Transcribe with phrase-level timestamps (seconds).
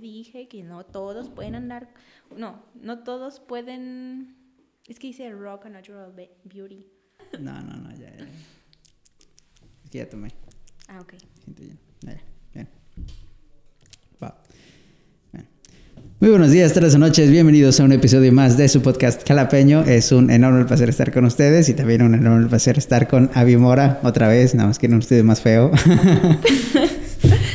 [0.00, 1.88] Dije que no todos pueden andar,
[2.36, 4.36] no, no todos pueden,
[4.86, 6.12] es que dice rock a natural
[6.44, 6.86] beauty.
[7.40, 8.24] No, no, no, ya, ya.
[9.84, 10.30] Es que ya tomé.
[10.88, 11.14] Ah, ok.
[11.42, 11.78] Siento lleno.
[12.02, 12.20] Ya,
[12.52, 12.68] bien.
[14.22, 14.42] Va.
[15.32, 15.48] Bien.
[16.20, 17.30] Muy buenos días, tardes o noches.
[17.30, 19.82] Bienvenidos a un episodio más de su podcast Calapeño.
[19.82, 23.56] Es un enorme placer estar con ustedes y también un enorme placer estar con Avi
[23.56, 24.54] Mora otra vez.
[24.54, 25.70] Nada más que no ustedes más feo.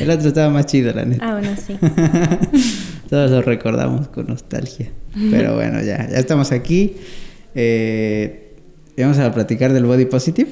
[0.02, 1.24] El otro estaba más chido, la neta.
[1.24, 1.78] Ah, bueno, sí.
[3.08, 4.90] Todos lo recordamos con nostalgia.
[5.30, 6.96] Pero bueno, ya, ya estamos aquí.
[7.54, 8.56] Eh,
[8.98, 10.50] vamos a platicar del body positive.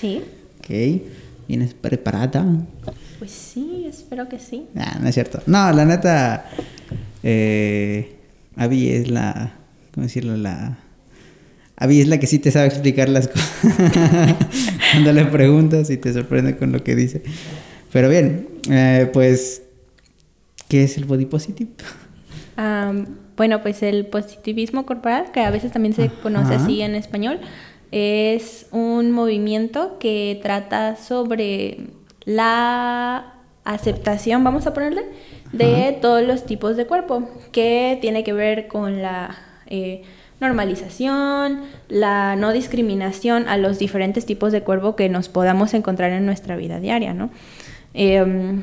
[0.00, 0.22] Sí.
[0.58, 1.02] Ok.
[1.48, 2.46] ¿Vienes preparada?
[3.18, 4.66] Pues sí, espero que sí.
[4.72, 5.42] Nah, no es cierto.
[5.46, 6.48] No, la neta.
[7.24, 8.14] Eh,
[8.54, 9.54] Abby es la.
[9.92, 10.36] ¿Cómo decirlo?
[10.36, 10.78] La.
[11.74, 13.48] Abby es la que sí te sabe explicar las cosas.
[14.92, 17.22] Cuando le preguntas y te sorprende con lo que dice.
[17.92, 19.62] Pero bien, eh, pues.
[20.68, 21.70] ¿Qué es el body positive?
[22.56, 26.64] Am, bueno, pues el positivismo corporal, que a veces también se conoce Ajá.
[26.64, 27.40] así en español,
[27.90, 31.88] es un movimiento que trata sobre
[32.24, 35.02] la aceptación, vamos a ponerle,
[35.52, 36.00] de Ajá.
[36.00, 40.02] todos los tipos de cuerpo, que tiene que ver con la eh,
[40.40, 46.26] normalización, la no discriminación a los diferentes tipos de cuerpo que nos podamos encontrar en
[46.26, 47.30] nuestra vida diaria, ¿no?
[47.94, 48.62] Em,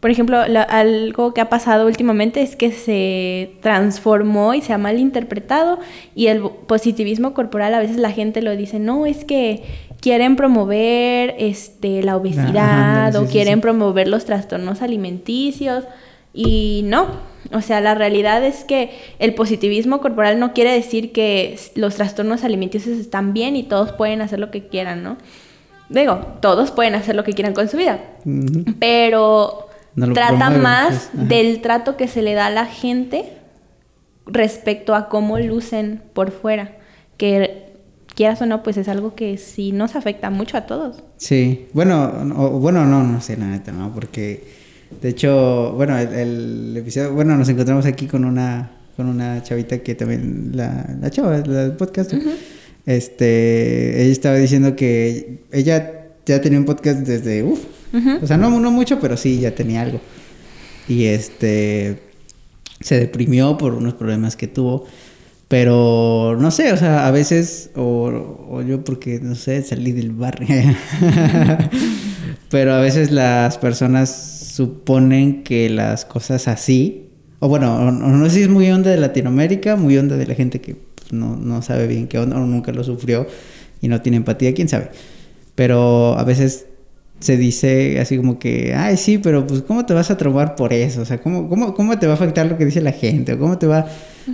[0.00, 4.78] por ejemplo, la- algo que ha pasado últimamente es que se transformó y se ha
[4.78, 5.80] malinterpretado
[6.14, 9.64] y el positivismo corporal a veces la gente lo dice, no, es que
[10.00, 13.60] quieren promover este, la obesidad Ajá, ándale, o sí, quieren sí.
[13.60, 15.82] promover los trastornos alimenticios
[16.32, 17.06] y no,
[17.52, 22.44] o sea, la realidad es que el positivismo corporal no quiere decir que los trastornos
[22.44, 25.16] alimenticios están bien y todos pueden hacer lo que quieran, ¿no?
[25.90, 27.98] Digo, todos pueden hacer lo que quieran con su vida,
[28.78, 33.24] pero No trata promueven, más pues, del trato que se le da a la gente
[34.26, 36.76] respecto a cómo lucen por fuera,
[37.16, 37.72] que
[38.14, 41.02] quieras o no, pues es algo que sí nos afecta mucho a todos.
[41.16, 43.92] Sí, bueno, o- bueno, no, no sé, la neta, ¿no?
[43.94, 44.44] Porque,
[45.00, 49.78] de hecho, bueno, el, el episodio, bueno, nos encontramos aquí con una, con una chavita
[49.78, 52.12] que también, la, la chava, la del podcast,
[52.88, 57.60] este, ella estaba diciendo que ella ya tenía un podcast desde, uff,
[58.22, 60.00] o sea, no, no mucho, pero sí, ya tenía algo.
[60.88, 61.98] Y este,
[62.80, 64.86] se deprimió por unos problemas que tuvo.
[65.48, 70.10] Pero no sé, o sea, a veces, o, o yo porque, no sé, salí del
[70.12, 70.46] barrio.
[72.50, 74.10] Pero a veces las personas
[74.54, 78.90] suponen que las cosas así, o bueno, o- o no sé si es muy onda
[78.90, 80.76] de Latinoamérica, muy onda de la gente que
[81.08, 83.26] pues, no, no sabe bien qué onda o nunca lo sufrió
[83.80, 84.90] y no tiene empatía, quién sabe.
[85.54, 86.66] Pero a veces
[87.20, 90.72] se dice así como que, ay, sí, pero pues ¿cómo te vas a traumar por
[90.72, 91.02] eso?
[91.02, 93.32] O sea, ¿cómo, cómo, cómo te va a afectar lo que dice la gente?
[93.32, 93.86] ¿O cómo te va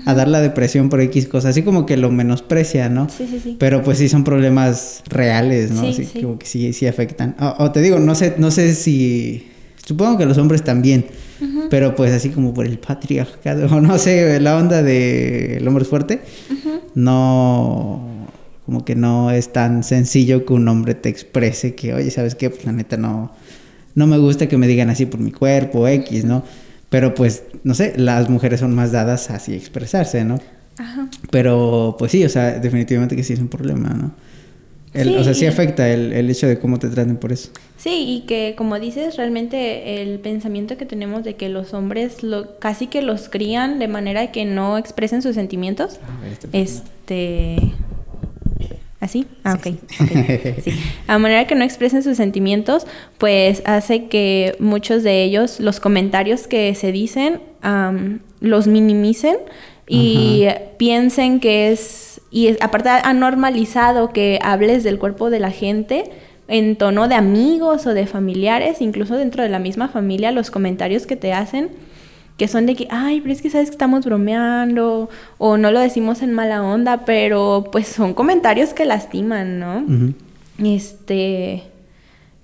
[0.05, 1.51] a dar la depresión por X cosas?
[1.51, 3.09] Así como que lo menosprecia, ¿no?
[3.09, 3.57] Sí, sí, sí.
[3.59, 5.93] Pero pues sí son problemas reales, ¿no?
[5.93, 6.21] Sí, sí.
[6.21, 7.37] como que sí, sí afectan.
[7.41, 9.51] O, o te digo, no sé, no sé si...
[9.87, 11.05] Supongo que los hombres también,
[11.69, 16.21] pero pues así como por el patriarcado, no sé, la onda de el hombre fuerte,
[16.95, 18.09] no...
[18.67, 22.51] Como que no es tan sencillo que un hombre te exprese que, oye, ¿sabes qué?
[22.51, 23.33] Pues la neta no...
[23.95, 26.43] No me gusta que me digan así por mi cuerpo, X, ¿no?
[26.89, 30.41] Pero pues, no sé, las mujeres son más dadas a así expresarse, ¿no?
[30.79, 31.09] Ajá.
[31.31, 34.13] Pero pues sí, o sea, definitivamente que sí es un problema, ¿no?
[34.95, 35.47] El- O sea, sí Sí.
[35.47, 37.51] afecta el, el hecho de cómo te traten por eso.
[37.77, 42.59] Sí, y que como dices, realmente el pensamiento que tenemos de que los hombres lo,
[42.59, 45.99] casi que los crían de manera que no expresen sus sentimientos,
[46.53, 47.57] este...
[49.01, 49.27] ¿Así?
[49.43, 49.67] Ah, ok.
[50.01, 50.71] ok, Sí.
[51.09, 52.87] A manera que no expresen sus sentimientos,
[53.19, 59.37] pues hace que muchos de ellos, los comentarios que se dicen, am, los minimicen
[59.87, 60.47] y
[60.79, 62.14] piensen que es...
[62.35, 66.11] Y es- aparte ha normalizado que hables del cuerpo de la gente
[66.49, 71.07] en tono de amigos o de familiares, incluso dentro de la misma familia, los comentarios
[71.07, 71.69] que te hacen
[72.37, 75.09] que son de que, ay, pero es que sabes que estamos bromeando
[75.39, 79.85] o no lo decimos en mala onda, pero pues son comentarios que lastiman, ¿no?
[80.61, 81.63] Este,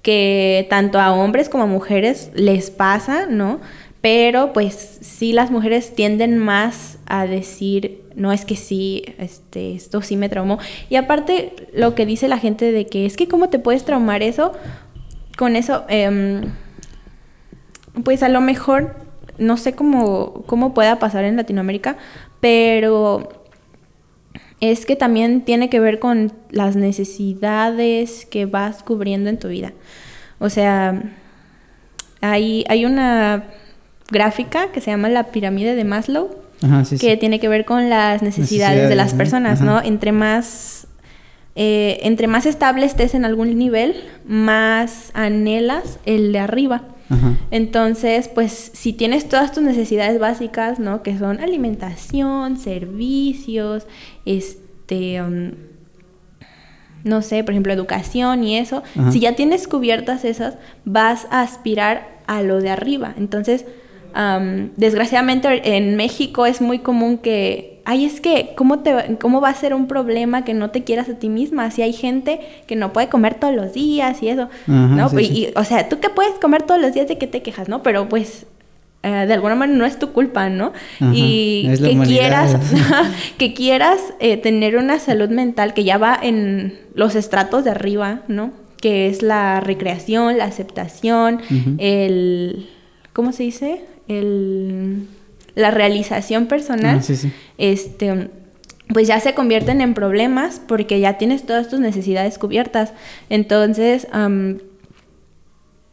[0.02, 3.60] que tanto a hombres como a mujeres les pasa, ¿no?
[4.00, 10.00] Pero pues sí las mujeres tienden más a decir, no es que sí, este, esto
[10.00, 10.58] sí me traumó.
[10.88, 14.22] Y aparte lo que dice la gente de que es que cómo te puedes traumar
[14.22, 14.52] eso,
[15.36, 16.52] con eso, em,
[18.04, 18.96] pues a lo mejor,
[19.38, 21.96] no sé cómo, cómo pueda pasar en Latinoamérica,
[22.40, 23.44] pero
[24.60, 29.72] es que también tiene que ver con las necesidades que vas cubriendo en tu vida.
[30.38, 31.02] O sea,
[32.20, 33.44] hay, hay una
[34.10, 36.30] gráfica que se llama la pirámide de Maslow,
[37.00, 39.82] que tiene que ver con las necesidades, de las personas, ¿no?
[39.82, 40.86] Entre más,
[41.56, 43.94] eh, entre más estable estés en algún nivel,
[44.26, 46.82] más anhelas el de arriba.
[47.50, 51.02] Entonces, pues si tienes todas tus necesidades básicas, ¿no?
[51.02, 53.88] Que son alimentación, servicios,
[54.24, 55.50] este, um,
[57.02, 62.20] no sé, por ejemplo, educación y eso, si ya tienes cubiertas esas, vas a aspirar
[62.28, 63.12] a lo de arriba.
[63.18, 63.64] Entonces,
[64.76, 69.54] desgraciadamente en México es muy común que, ay, es que, ¿cómo, te, ¿cómo va a
[69.54, 71.70] ser un problema que no te quieras a ti misma?
[71.70, 75.06] Si hay gente que no puede comer todos los días y eso, ¿no?
[75.06, 77.82] o sea, tú que puedes comer todos los días de que te quejas, ¿no?
[77.82, 78.46] Pero pues
[79.02, 80.74] eh, de alguna manera no es tu culpa, ¿no?
[81.00, 82.54] y que quieras,
[83.38, 88.20] que quieras eh, tener una salud mental que ya va en los estratos de arriba,
[88.28, 88.52] ¿no?
[88.78, 91.40] Que es la recreación, la aceptación,
[91.78, 92.68] el...
[93.12, 93.84] ¿Cómo se dice?
[94.10, 95.06] El,
[95.54, 97.28] la realización personal, ah,
[97.58, 98.30] este
[98.92, 102.92] pues ya se convierten en problemas porque ya tienes todas tus necesidades cubiertas.
[103.28, 104.06] Entonces,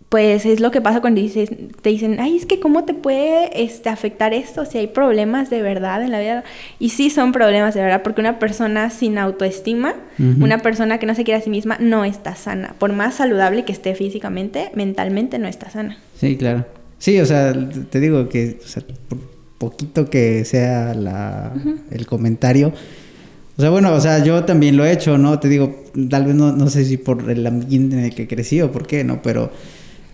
[0.10, 1.50] pues es lo que pasa cuando dices,
[1.82, 5.62] te dicen, ay, es que cómo te puede este, afectar esto si hay problemas de
[5.62, 6.44] verdad en la vida.
[6.80, 11.14] Y sí son problemas de verdad, porque una persona sin autoestima, una persona que no
[11.14, 12.74] se quiere a sí misma, no está sana.
[12.80, 15.98] Por más saludable que esté físicamente, mentalmente no está sana.
[16.16, 16.66] Sí, claro.
[17.00, 17.54] Sí, o sea,
[17.90, 19.20] te digo que o sea, por
[19.58, 21.54] poquito que sea la,
[21.92, 22.74] el comentario.
[23.58, 25.40] O sea, bueno, o sea, yo también lo he hecho, ¿no?
[25.40, 28.62] Te digo, tal vez no, no sé si por el ambiente en el que crecí
[28.62, 29.22] o por qué, ¿no?
[29.22, 29.52] Pero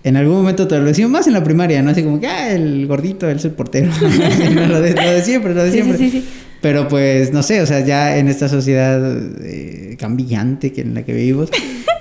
[0.03, 1.91] en algún momento te lo decimos más en la primaria, ¿no?
[1.91, 3.91] Así como que, ah, el gordito, él es el portero.
[4.67, 5.97] lo, de, siempre, lo de siempre.
[5.97, 6.25] Sí, sí,
[6.61, 9.01] Pero pues, no sé, o sea, ya en esta sociedad
[9.41, 11.49] eh, cambiante que en la que vivimos,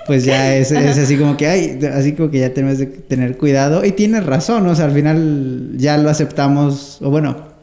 [0.05, 3.37] pues ya es, es, así como que, ay, así como que ya tenemos que tener
[3.37, 3.85] cuidado.
[3.85, 7.53] Y tienes razón, o sea, al final ya lo aceptamos, o bueno,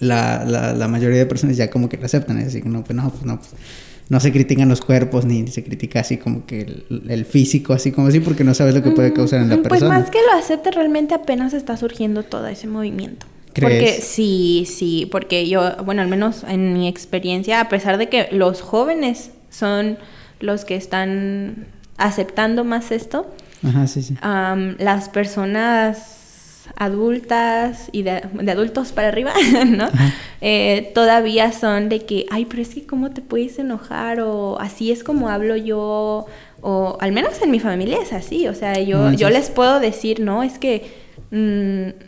[0.00, 2.96] la, la, la mayoría de personas ya como que lo aceptan, así que no, pues
[2.96, 3.50] no, pues no, pues
[4.08, 8.08] no se critican los cuerpos ni se critica así como que el, físico, así como
[8.08, 9.78] así, porque no sabes lo que puede causar en la persona.
[9.78, 13.26] Pues más que lo acepte, realmente apenas está surgiendo todo ese movimiento.
[13.60, 18.28] Porque sí, sí, porque yo, bueno, al menos en mi experiencia, a pesar de que
[18.30, 19.96] los jóvenes son
[20.40, 21.66] los que están
[21.96, 23.26] aceptando más esto.
[24.78, 26.16] las personas
[26.76, 29.32] adultas y de, adultos para arriba,
[29.66, 29.88] ¿no?
[30.40, 34.90] Eh, todavía son de que, ay, pero es que cómo te puedes enojar o así
[34.90, 36.26] es como hablo yo
[36.60, 40.20] o al menos en mi familia es así, o sea, yo, yo les puedo decir,
[40.20, 41.06] no, es que...
[41.30, 42.05] Mm,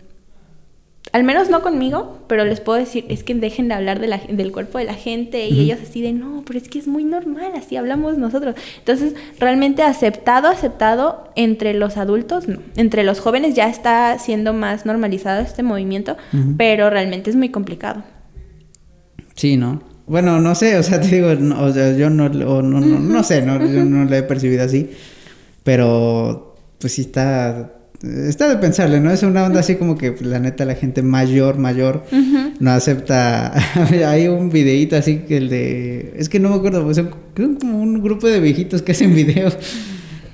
[1.13, 4.21] al menos no conmigo, pero les puedo decir, es que dejen de hablar de la,
[4.29, 7.05] del cuerpo de la gente y ellos así de, no, pero es que es muy
[7.05, 8.55] normal, así hablamos nosotros.
[8.79, 12.61] Entonces, realmente aceptado, aceptado entre los adultos, no.
[12.77, 16.17] Entre los jóvenes ya está siendo más normalizado este movimiento,
[16.57, 18.03] pero realmente es muy complicado.
[19.35, 19.83] Sí, ¿no?
[20.07, 23.43] Bueno, no sé, o sea, te digo, o sea, yo no, no, no, no, sé,
[23.43, 24.91] no, yo no lo he percibido así,
[25.65, 29.11] pero pues sí está Está de pensarle, ¿no?
[29.11, 32.05] Es una onda así como que la neta la gente mayor, mayor,
[32.61, 33.53] no acepta.
[34.07, 36.15] Hay un videíto así que el de.
[36.17, 37.11] Es que no me acuerdo, pues son
[37.59, 39.57] como un grupo de viejitos que hacen videos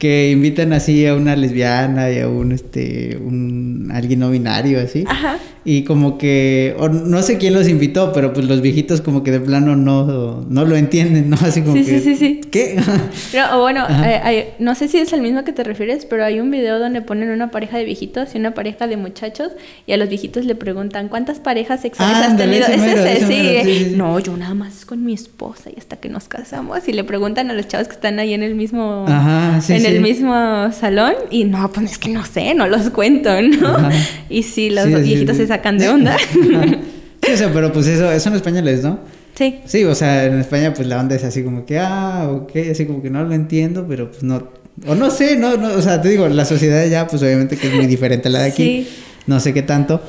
[0.05, 5.07] que invitan así a una lesbiana y a un este un alguien no binario así.
[5.09, 5.39] Ajá.
[5.67, 9.41] Y como que no sé quién los invitó, pero pues los viejitos como que de
[9.41, 11.39] plano no, no lo entienden, ¿no?
[11.41, 12.41] Así como sí, que Sí, sí, sí.
[12.51, 12.79] ¿Qué?
[13.33, 16.51] pero bueno, eh, no sé si es el mismo que te refieres, pero hay un
[16.51, 19.53] video donde ponen una pareja de viejitos y una pareja de muchachos
[19.87, 22.67] y a los viejitos le preguntan, ¿cuántas parejas sexuales has tenido?
[22.67, 23.87] Ese, sí.
[23.89, 27.05] sí, No, yo nada más con mi esposa y hasta que nos casamos y le
[27.05, 30.73] preguntan a los chavos que están ahí en el mismo Ajá, sí, en el mismo
[30.73, 33.89] salón y no, pues es que no sé, no los cuento, ¿no?
[34.29, 36.17] Y sí, los viejitos se sacan de onda.
[37.23, 39.01] sí, o sea, pero pues eso, eso en español es, ¿no?
[39.35, 39.61] Sí.
[39.65, 42.87] Sí, o sea, en España pues la onda es así como que, ah, ok, así
[42.87, 44.49] como que no lo entiendo, pero pues no,
[44.87, 47.69] o no sé, no, no, o sea, te digo, la sociedad ya pues obviamente que
[47.69, 48.89] es muy diferente a la de aquí,
[49.27, 50.01] no sé qué tanto,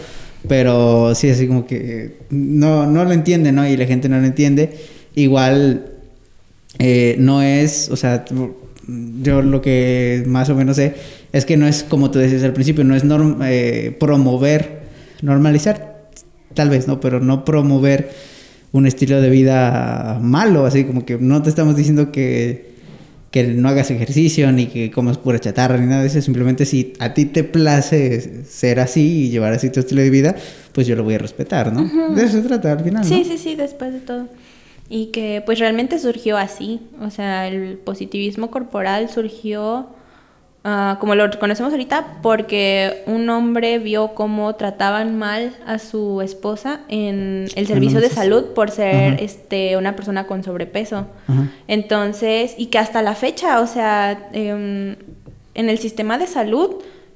[0.47, 3.67] pero sí, así como que no, no lo entiende, ¿no?
[3.67, 4.75] Y la gente no lo entiende.
[5.15, 5.85] Igual
[6.79, 8.25] eh, no es, o sea,
[8.87, 10.95] yo lo que más o menos sé
[11.31, 13.03] es que no es como tú decías al principio, no es
[13.43, 14.83] eh, promover,
[15.21, 16.09] normalizar,
[16.53, 16.99] tal vez, ¿no?
[16.99, 18.09] Pero no promover
[18.71, 22.75] un estilo de vida malo, así como que no te estamos diciendo que,
[23.31, 26.93] que no hagas ejercicio ni que comas pura chatarra ni nada de eso, simplemente si
[26.99, 30.35] a ti te place ser así y llevar así tu estilo de vida,
[30.73, 32.13] pues yo lo voy a respetar, ¿no?
[32.13, 33.03] De eso se trata al final.
[33.03, 34.27] Sí, sí, sí, después de todo.
[34.87, 39.87] Y que pues realmente surgió así, o sea, el positivismo corporal surgió
[40.63, 46.81] ah, como lo conocemos ahorita, porque un hombre vio cómo trataban mal a su esposa
[46.87, 51.07] en el servicio de salud por ser este, una persona con sobrepeso.
[51.67, 54.95] Entonces, y que hasta la fecha, o sea, em,
[55.55, 56.75] en el sistema de salud,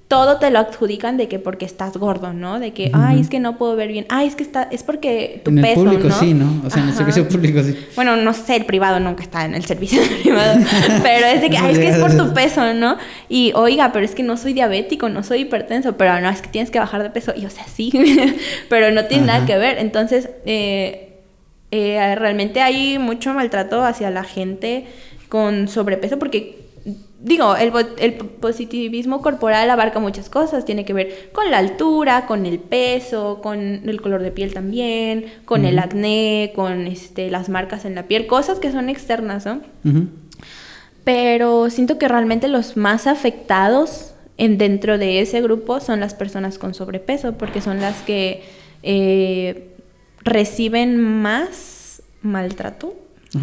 [0.10, 2.60] todo te lo adjudican de que porque estás gordo, ¿no?
[2.60, 4.08] De que, ay, es que no puedo ver bien.
[4.10, 6.20] Ay, es que está, es porque tu en peso, el público ¿no?
[6.20, 6.64] sí, ¿no?
[6.66, 7.78] O sea, en el servicio público sí.
[7.96, 10.60] Bueno, no sé, el privado nunca está en el servicio privado,
[11.04, 12.98] pero es de que, ay, es que es por tu peso, ¿no?
[13.30, 16.50] Y, oiga, pero es que no soy diabético, no soy hipertenso, pero no, es que
[16.50, 17.34] tienes que bajar de peso.
[17.38, 17.92] Y, o sea, sí,
[18.68, 19.78] pero no tiene nada que ver.
[19.78, 21.20] Entonces, eh,
[21.70, 24.88] eh, realmente hay mucho maltrato hacia la gente
[25.28, 26.69] con sobrepeso porque
[27.22, 32.46] digo, el, el, positivismo corporal abarca muchas cosas, tiene que ver con la altura, con
[32.46, 37.86] el peso, con el color de piel también, con el acné, con este, las marcas
[37.86, 39.62] en la piel, cosas que son externas, ¿no?
[41.04, 46.58] Pero siento que realmente los más afectados en, dentro de ese grupo son las personas
[46.58, 48.44] con sobrepeso, porque son las que
[48.84, 49.76] eh,
[50.24, 52.94] reciben más maltrato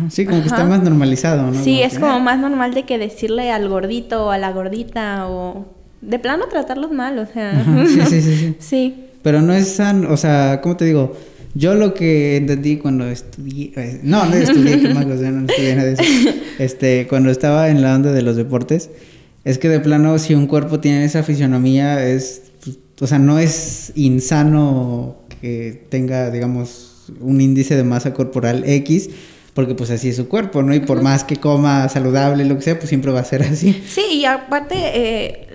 [0.09, 1.62] sí, como que está más normalizado, ¿no?
[1.62, 5.66] Sí, es como más normal de que decirle al gordito o a la gordita o
[6.00, 7.64] de plano tratarlos mal, o sea.
[7.87, 11.16] sí, sí, sí, sí, Pero no es sano, o sea, ¿cómo te digo?
[11.55, 15.49] Yo lo que entendí cuando estudié, eh, no, no estudié, qué más, o sea, no
[15.49, 16.02] estudié nada de eso.
[16.59, 18.88] Este, cuando estaba en la onda de los deportes,
[19.43, 22.43] es que de plano si un cuerpo tiene esa fisionomía es,
[23.00, 29.11] o sea, no es insano que tenga, digamos, un índice de masa corporal X,
[29.56, 30.75] porque pues así es su cuerpo, ¿no?
[30.75, 33.82] Y por más que coma saludable, lo que sea, pues siempre va a ser así.
[33.88, 35.48] Sí, y aparte, eh,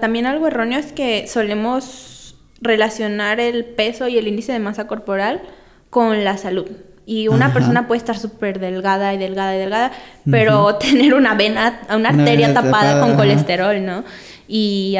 [0.00, 5.42] también algo erróneo es que solemos relacionar el peso y el índice de masa corporal
[5.90, 6.70] con la salud.
[7.04, 9.90] Y una persona puede estar súper delgada y delgada y delgada,
[10.30, 14.04] pero tener una vena, una, arteria tapada, con colesterol, ¿no?
[14.46, 14.96] Y,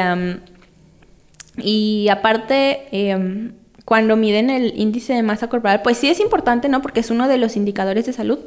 [1.55, 3.53] y aparte, em,
[3.89, 6.79] cuando miden el índice de masa corporal, pues sí es importante, ¿no?
[6.83, 8.37] Porque es uno de los indicadores de salud.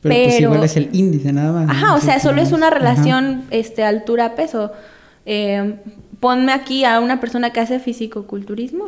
[0.00, 1.68] Pero, pues igual es el índice nada más.
[1.68, 4.72] Ajá, o sea, solo es una relación este, altura-peso.
[5.26, 5.74] Eh,
[6.20, 8.86] ponme aquí a una persona que hace fisicoculturismo,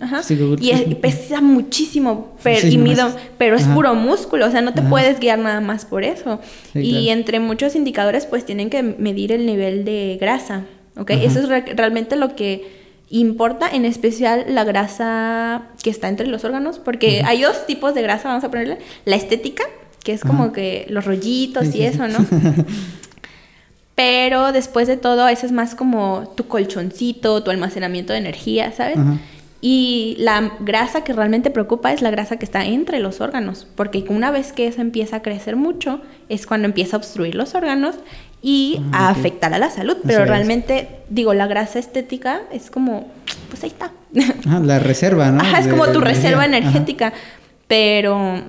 [0.00, 0.22] ajá,
[0.60, 2.96] y pesa muchísimo, pero, y
[3.36, 6.38] pero es puro músculo, o sea, no te puedes guiar nada más por eso.
[6.72, 11.10] y entre muchos indicadores, pues tienen que medir el nivel de grasa, ¿ok?
[11.10, 12.81] Eso es realmente lo que
[13.12, 18.02] importa en especial la grasa que está entre los órganos, porque hay dos tipos de
[18.02, 19.64] grasa, vamos a ponerle, la estética,
[20.02, 22.18] que es como que los rollitos y eso, ¿no?
[23.94, 28.96] Pero después de todo, eso es más como tu colchoncito, tu almacenamiento de energía, ¿sabes?
[29.60, 34.04] Y la grasa que realmente preocupa es la grasa que está entre los órganos, porque
[34.08, 36.00] una vez que eso empieza a crecer mucho,
[36.30, 37.96] es cuando empieza a obstruir los órganos
[38.42, 39.96] y a afectar a la salud.
[40.04, 43.06] Pero realmente, digo, la grasa estética es como,
[43.48, 43.92] pues ahí está.
[44.48, 45.40] Ah, la reserva, ¿no?
[45.40, 47.12] Ajá, es como tu reserva energética.
[47.66, 48.42] Pero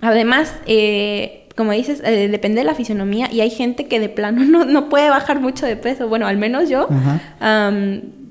[0.00, 4.44] además, eh, como dices, eh, depende de la fisionomía y hay gente que de plano
[4.46, 6.08] no, no puede bajar mucho de peso.
[6.08, 6.88] Bueno, al menos yo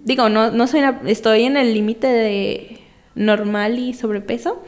[0.04, 2.82] digo, no, no soy estoy en el límite de
[3.16, 4.64] normal y sobrepeso,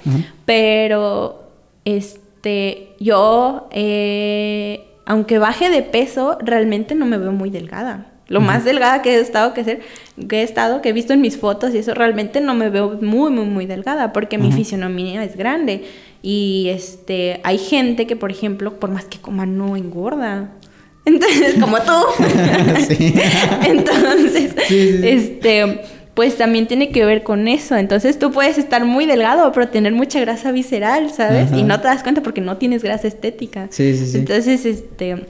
[0.46, 1.52] pero
[1.86, 8.07] este, yo, eh, aunque baje de peso, realmente no me veo muy delgada.
[8.29, 9.81] Lo más delgada que he estado que ser,
[10.29, 12.98] que he estado, que he visto en mis fotos y eso realmente no me veo
[13.01, 15.83] muy, muy, muy delgada porque mi fisionomía es grande.
[16.22, 20.51] Y este, hay gente que, por ejemplo, por más que coma, no engorda.
[21.05, 21.91] Entonces, como tú.
[23.67, 25.81] Entonces, este,
[26.13, 27.75] pues también tiene que ver con eso.
[27.75, 31.51] Entonces, tú puedes estar muy delgado, pero tener mucha grasa visceral, ¿sabes?
[31.53, 33.67] Y no te das cuenta porque no tienes grasa estética.
[33.72, 34.17] Sí, sí, sí.
[34.20, 35.25] Entonces, este,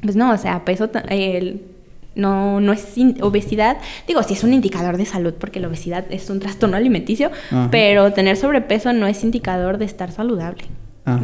[0.00, 1.62] pues no, o sea, peso, el,
[2.14, 2.84] no, no es
[3.20, 3.76] obesidad.
[4.06, 7.30] Digo, sí es un indicador de salud porque la obesidad es un trastorno alimenticio,
[7.70, 10.64] pero tener sobrepeso no es indicador de estar saludable.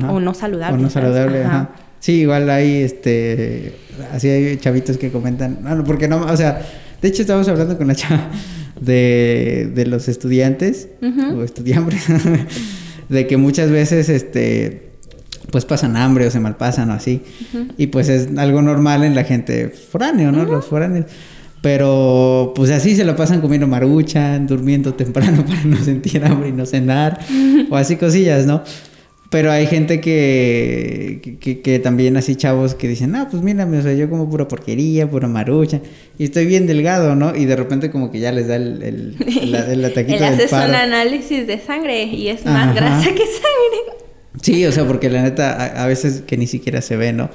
[0.08, 0.78] O no saludable.
[0.78, 1.70] O no saludable, ajá.
[2.00, 3.76] Sí, igual hay, este,
[4.12, 6.60] así hay chavitos que comentan, no, porque no, o sea,
[7.00, 8.28] de hecho estamos hablando con la chava
[8.80, 10.88] de, de los estudiantes
[11.34, 12.04] o estudiantes,
[13.08, 14.90] de que muchas veces, este,
[15.50, 17.22] pues pasan hambre o se malpasan o así,
[17.76, 20.44] y pues es algo normal en la gente foráneo, ¿no?
[20.44, 21.06] Los foráneos.
[21.60, 26.52] Pero pues así se lo pasan comiendo maruchan, durmiendo temprano para no sentir hambre y
[26.52, 27.20] no cenar,
[27.70, 28.62] o así cosillas, ¿no?
[29.30, 33.92] Pero hay gente que, que, también así chavos que dicen, no, pues mírame, o sea,
[33.92, 35.80] yo como pura porquería, pura marucha,
[36.18, 37.34] y estoy bien delgado, ¿no?
[37.34, 40.74] Y de repente como que ya les da el, el, el, ataquito Él hace un
[40.74, 44.04] análisis de sangre y es más grasa que sangre.
[44.40, 47.30] Sí, o sea, porque la neta a, veces que ni siquiera se ve, ¿no?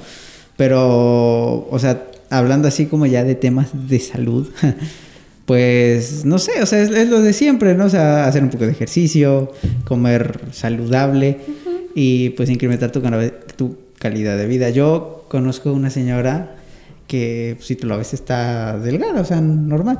[0.56, 4.48] Pero, o sea, hablando así como ya de temas de salud,
[5.44, 7.86] pues no sé, o sea, es, lo de siempre, ¿no?
[7.86, 9.52] O sea, hacer un poco de ejercicio,
[9.84, 11.38] comer saludable
[11.94, 13.00] y pues incrementar tu,
[13.56, 14.70] tu calidad de vida.
[14.70, 16.56] Yo conozco una señora
[17.06, 19.98] que pues, si tú lo ves está delgada, o sea, normal.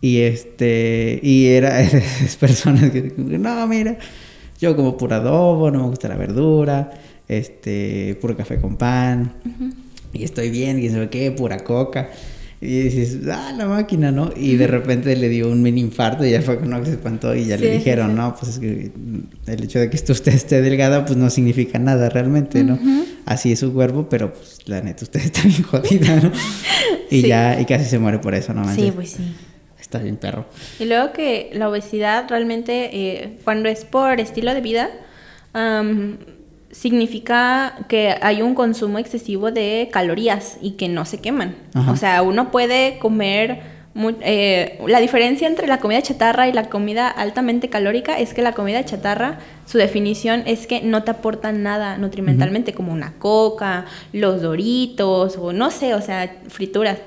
[0.00, 3.98] Y este, y era esas personas que, no, mira,
[4.60, 6.90] yo como pura adobo, no me gusta la verdura,
[7.28, 9.34] este, puro café con pan,
[10.12, 12.10] y estoy bien, y sabe qué, pura coca.
[12.62, 14.30] Y dices, ah, la máquina, ¿no?
[14.36, 17.34] Y de repente le dio un mini infarto y ya fue con que se espantó
[17.34, 18.92] y ya le dijeron, no, pues es que
[19.46, 22.78] el hecho de que usted esté delgada, pues no significa nada realmente, ¿no?
[23.24, 26.32] Así es su cuerpo, pero pues la neta, usted está bien jodida, ¿no?
[27.10, 28.72] Y ya, y casi se muere por eso, ¿no?
[28.72, 29.34] Sí, pues sí.
[29.80, 30.46] Está bien perro.
[30.78, 34.90] Y luego que la obesidad realmente, eh, cuando es por estilo de vida,
[36.70, 41.56] significa que hay un consumo excesivo de calorías y que no se queman.
[41.88, 43.80] O sea, uno puede comer...
[44.22, 48.52] Eh, la diferencia entre la comida chatarra y la comida altamente calórica es que la
[48.52, 54.42] comida chatarra, su definición es que no te aporta nada nutrimentalmente, como una coca, los
[54.42, 56.98] doritos, o no sé, o sea, frituras.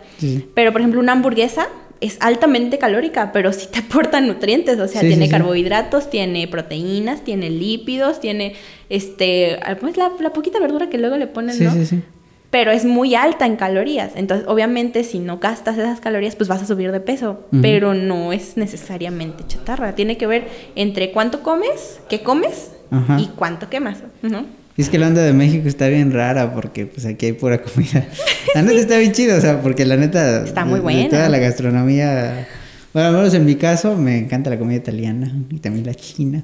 [0.53, 1.69] Pero, por ejemplo, una hamburguesa
[2.03, 7.49] es altamente calórica, pero sí te aporta nutrientes, o sea, tiene carbohidratos, tiene proteínas, tiene
[7.49, 8.55] lípidos, tiene
[8.89, 11.71] este, pues la, poquita verdura que luego le ponen, ¿no?
[11.71, 12.03] Sí, sí.
[12.49, 14.11] Pero es muy alta en calorías.
[14.15, 17.47] Entonces, obviamente, si no gastas esas calorías, pues vas a subir de peso.
[17.63, 19.95] Pero no es necesariamente chatarra.
[19.95, 22.69] Tiene que ver entre cuánto comes, qué comes
[23.17, 24.45] y cuánto quemas, ¿no?
[24.75, 27.61] Y es que la onda de México está bien rara porque pues aquí hay pura
[27.61, 28.07] comida.
[28.55, 30.43] La neta está bien chido, o sea, porque la neta...
[30.43, 31.09] Está muy buena.
[31.09, 32.47] toda la gastronomía...
[32.93, 36.43] Bueno, al menos en mi caso me encanta la comida italiana y también la china.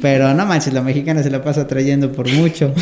[0.00, 2.72] Pero no manches, la mexicana se la pasa trayendo por mucho.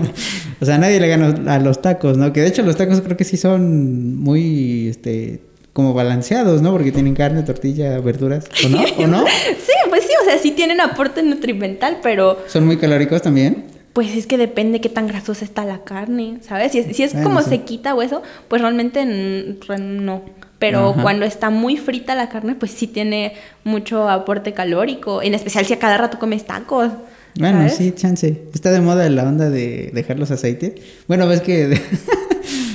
[0.60, 2.32] o sea, nadie le gana a los tacos, ¿no?
[2.32, 5.40] Que de hecho los tacos creo que sí son muy, este,
[5.72, 6.72] como balanceados, ¿no?
[6.72, 8.82] Porque tienen carne, tortilla, verduras, ¿o no?
[8.98, 9.24] ¿O no?
[9.64, 12.38] sí, pues sí, o sea, sí tienen aporte nutrimental, pero...
[12.48, 13.71] ¿Son muy calóricos también?
[13.92, 16.72] Pues es que depende qué tan grasosa está la carne, ¿sabes?
[16.72, 20.22] Si es, si es como se quita hueso, pues realmente no.
[20.58, 25.66] Pero cuando está muy frita la carne, pues sí tiene mucho aporte calórico, en especial
[25.66, 26.92] si a cada rato comes tacos.
[27.38, 28.42] Bueno, sí, chance.
[28.54, 30.74] Está de moda la onda de dejar los aceites.
[31.08, 31.80] Bueno, ves que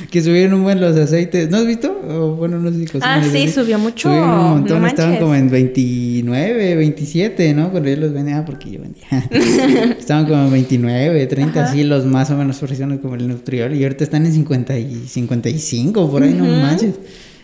[0.10, 1.50] que subieron un buen los aceites.
[1.50, 1.94] ¿No has visto?
[2.38, 4.10] bueno, no sé si Ah, sí, subió mucho.
[4.10, 7.72] Subieron un montón, estaban como en 29, 27, ¿no?
[7.72, 9.06] Cuando yo los vendía, ah, porque yo vendía.
[10.00, 13.76] estaban como en 29, 30, así los más o menos profesionales como el Nutriol.
[13.76, 16.96] Y ahorita están en 50 y 55, por ahí, no manches.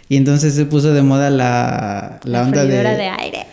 [0.10, 2.84] Y entonces se puso de moda la, la, onda de...
[2.84, 3.46] La freidora de aire.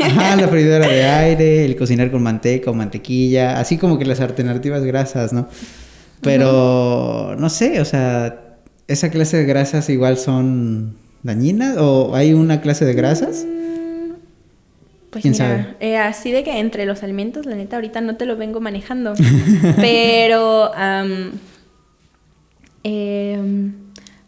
[0.00, 4.20] Ajá, la freidora de aire, el cocinar con manteca o mantequilla, así como que las
[4.20, 5.48] alternativas grasas, ¿no?
[6.20, 8.43] Pero, no sé, o sea,
[8.88, 13.44] ¿esa clase de grasas igual son dañinas o hay una clase de grasas?
[13.46, 14.12] Mm,
[15.10, 15.74] pues ¿Quién sabe?
[15.80, 19.14] Eh, así de que entre los alimentos, la neta, ahorita no te lo vengo manejando.
[19.76, 20.72] pero
[22.82, 23.72] em,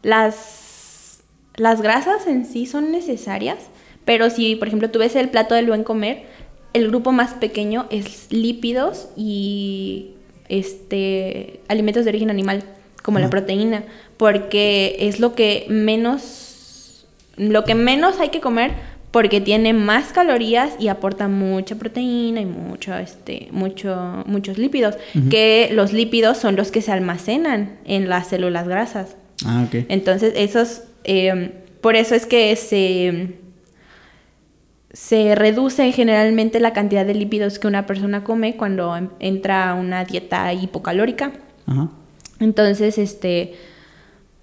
[0.03, 1.21] las,
[1.57, 3.59] las grasas en sí son necesarias,
[4.05, 6.25] pero si, por ejemplo, tú ves el plato del buen comer,
[6.73, 10.13] el grupo más pequeño es lípidos y
[10.49, 12.63] este alimentos de origen animal,
[13.07, 13.85] como la proteína
[14.17, 18.73] porque es lo que menos, lo que menos hay que comer
[19.13, 24.97] porque tiene más calorías y aporta mucha proteína y mucho, este, mucho, muchos lípidos,
[25.31, 29.17] que los lípidos son los que se almacenan en las células grasas.
[29.47, 29.87] Ah, ok.
[29.89, 33.39] Entonces, esos, eh, por eso es que se,
[34.93, 40.05] se reduce generalmente la cantidad de lípidos que una persona come cuando entra a una
[40.05, 41.33] dieta hipocalórica.
[41.67, 41.89] Ajá.
[42.41, 43.55] Entonces, este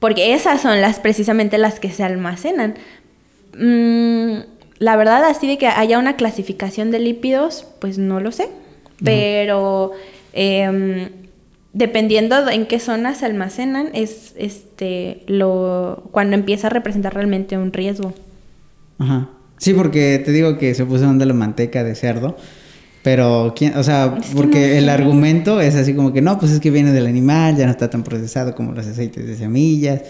[0.04, 2.74] porque esas son las precisamente las que se almacenan.
[3.58, 4.40] Mm,
[4.78, 8.50] la verdad, así de que haya una clasificación de lípidos, pues no lo sé.
[9.02, 9.92] Pero
[10.34, 11.08] em,
[11.72, 17.72] dependiendo en qué zonas se almacenan, es este lo cuando empieza a representar realmente un
[17.72, 18.14] riesgo.
[19.00, 19.30] Ajá.
[19.58, 22.36] Sí, porque te digo que se puso donde la manteca de cerdo.
[23.04, 23.78] Pero, ¿quién?
[23.78, 27.06] O sea, porque el argumento es así como que no, pues es que viene del
[27.06, 30.02] animal, ya no está tan procesado como los aceites de semillas.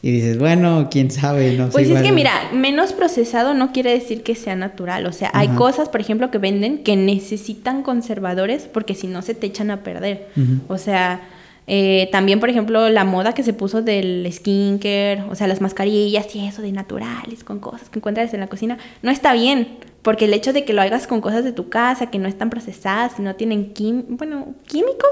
[0.00, 4.22] Y dices, bueno, quién sabe, no Pues es que mira, menos procesado no quiere decir
[4.22, 5.04] que sea natural.
[5.06, 9.34] O sea, hay cosas, por ejemplo, que venden que necesitan conservadores porque si no se
[9.34, 10.28] te echan a perder.
[10.68, 11.22] O sea,
[11.66, 16.32] eh, también, por ejemplo, la moda que se puso del skincare, o sea, las mascarillas
[16.36, 20.24] y eso de naturales, con cosas que encuentras en la cocina, no está bien porque
[20.24, 23.12] el hecho de que lo hagas con cosas de tu casa, que no están procesadas
[23.18, 23.74] y no tienen
[24.08, 25.10] bueno, químicos,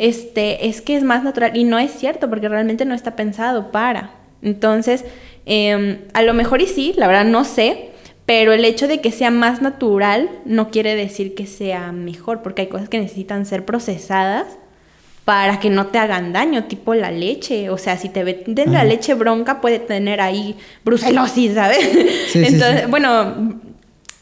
[0.00, 1.56] este, es que es más natural.
[1.56, 4.10] Y no es cierto, porque realmente no está pensado para.
[4.42, 5.04] Entonces,
[5.44, 7.90] em, a lo mejor y sí, la verdad no sé,
[8.26, 12.62] pero el hecho de que sea más natural no quiere decir que sea mejor, porque
[12.62, 14.58] hay cosas que necesitan ser procesadas
[15.24, 17.70] para que no te hagan daño, tipo la leche.
[17.70, 21.78] O sea, si te venden la leche bronca, puede tener ahí brucelosis, ¿sabes?
[22.34, 23.60] Entonces, bueno,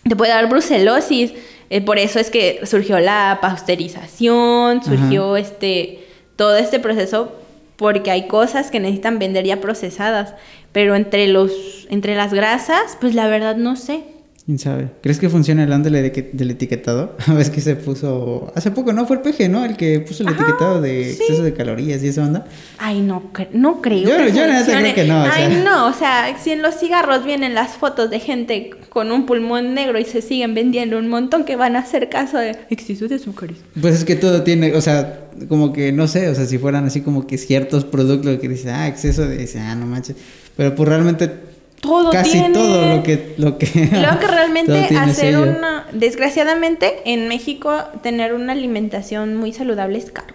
[0.08, 1.32] te puede dar brucelosis.
[1.70, 7.32] Eh, por eso es que surgió la pasteurización, surgió este todo este proceso
[7.76, 10.34] porque hay cosas que necesitan vender ya procesadas,
[10.72, 11.52] pero entre los
[11.90, 14.04] entre las grasas, pues la verdad no sé.
[14.46, 14.90] ¿Quién sabe?
[15.00, 17.16] ¿Crees que funciona el onda del etiquetado?
[17.26, 18.52] A ver que se puso...
[18.54, 19.06] Hace poco, ¿no?
[19.06, 19.64] Fue el PG, ¿no?
[19.64, 22.44] El que puso el etiquetado de exceso de calorías y esa onda.
[22.76, 25.22] Ay, no, no creo yo, que yo creo que no.
[25.22, 29.24] Ay, no, o sea, si en los cigarros vienen las fotos de gente con un
[29.24, 33.08] pulmón negro y se siguen vendiendo un montón que van a hacer caso de exceso
[33.08, 33.56] de azúcares.
[33.80, 36.84] Pues es que todo tiene, o sea, como que, no sé, o sea, si fueran
[36.84, 39.48] así como que ciertos productos que dicen, ah, exceso de...
[39.58, 40.16] Ah, no manches.
[40.54, 41.53] Pero pues realmente
[41.84, 47.76] todo casi todo lo que lo que creo que realmente hacer una desgraciadamente en México
[48.02, 50.34] tener una alimentación muy saludable es caro.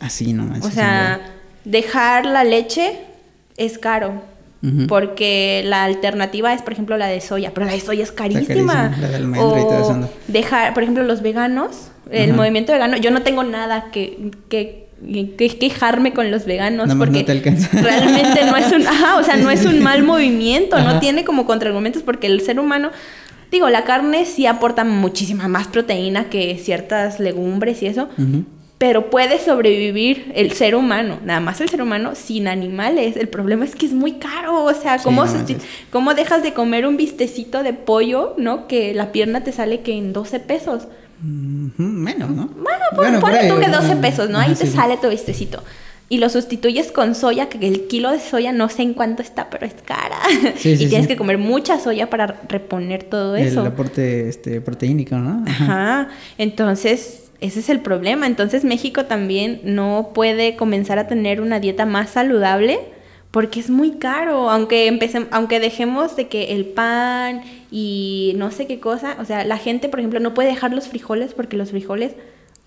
[0.00, 1.20] Así nomás o sea
[1.64, 2.98] dejar la leche
[3.56, 4.22] es caro
[4.88, 8.96] porque la alternativa es por ejemplo la de soya pero la de soya es carísima,
[9.00, 10.10] la de o y todo eso.
[10.26, 15.58] dejar por ejemplo los veganos el movimiento vegano yo no tengo nada que, que que
[15.58, 17.24] quejarme con los veganos porque
[17.72, 22.02] realmente no es un, o sea, no es un mal movimiento, no tiene como contraargumentos
[22.02, 22.90] porque el ser humano
[23.50, 28.08] digo, la carne sí aporta muchísima más proteína que ciertas legumbres y eso,
[28.78, 33.16] pero puede sobrevivir el ser humano, nada más el ser humano sin animales.
[33.16, 35.24] El problema es que es muy caro, o sea, ¿cómo,
[35.90, 38.66] ¿cómo dejas de comer un bistecito de pollo, no?
[38.66, 40.88] Que la pierna te sale que en 12 pesos.
[41.22, 42.46] Menos, ¿no?
[42.48, 44.38] Bueno, pues ponle tú que 12 pesos, ¿no?
[44.38, 45.62] Ahí te sale tu vistecito.
[46.08, 49.50] Y lo sustituyes con soya, que el kilo de soya no sé en cuánto está,
[49.50, 50.18] pero es cara.
[50.64, 53.62] y tienes que comer mucha soya para reponer todo eso.
[53.62, 55.42] El aporte este, proteínico, ¿no?
[55.48, 56.08] Ajá.
[56.38, 58.26] Entonces, ese es el problema.
[58.26, 62.78] Entonces, México también no puede comenzar a tener una dieta más saludable
[63.32, 67.42] porque es muy caro, aunque empecemos, aunque dejemos de que el pan
[67.78, 70.88] y no sé qué cosa, o sea, la gente, por ejemplo, no puede dejar los
[70.88, 72.12] frijoles porque los frijoles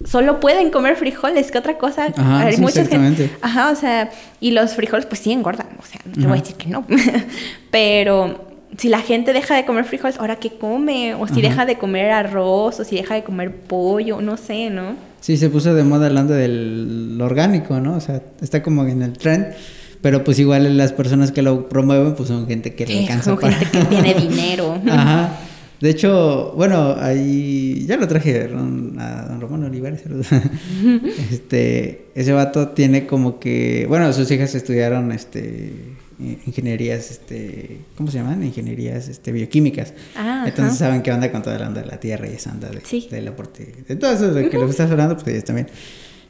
[0.06, 4.52] solo pueden comer frijoles, que otra cosa, ajá, hay muchas gente, ajá, o sea, y
[4.52, 6.86] los frijoles pues sí engordan, o sea, no te voy a decir que no,
[7.72, 11.16] pero si la gente deja de comer frijoles, ¿ahora qué come?
[11.16, 14.96] O si deja de comer arroz, o si deja de comer pollo, no sé, ¿no?
[15.22, 17.96] Sí, se puso de moda hablando del orgánico, ¿no?
[17.96, 19.56] O sea, está como en el trend
[20.02, 23.38] pero pues igual las personas que lo promueven pues son gente que le alcanza Son
[23.40, 24.82] gente que tiene dinero.
[24.88, 25.40] Ajá.
[25.82, 30.02] De hecho, bueno, ahí ya lo traje a don Román Olivares.
[31.32, 35.72] este, ese vato tiene como que, bueno, sus hijas estudiaron este
[36.20, 38.44] ingenierías, este, ¿cómo se llaman?
[38.44, 39.94] Ingenierías este, bioquímicas.
[40.18, 42.70] Ah, Entonces saben qué onda con toda la onda de la tierra y esa onda
[42.70, 43.74] de, del aporte.
[43.88, 45.68] De todo eso de que lo estás hablando, pues ellos también.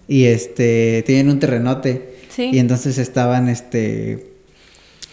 [0.07, 4.33] Y este, tienen un terrenote y entonces estaban este,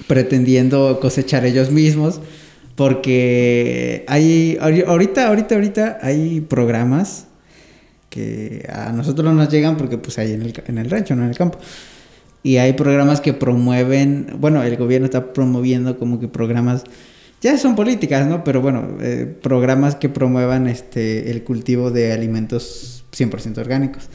[0.07, 2.21] pretendiendo cosechar ellos mismos.
[2.75, 7.27] Porque hay, ahorita, ahorita, ahorita hay programas
[8.11, 11.23] que a nosotros no nos llegan porque pues hay en el, en el rancho, no
[11.23, 11.59] en el campo.
[12.43, 16.85] Y hay programas que promueven, bueno, el gobierno está promoviendo como que programas,
[17.41, 18.45] ya son políticas, ¿no?
[18.45, 24.09] Pero bueno, eh, programas que promuevan este, el cultivo de alimentos 100% orgánicos.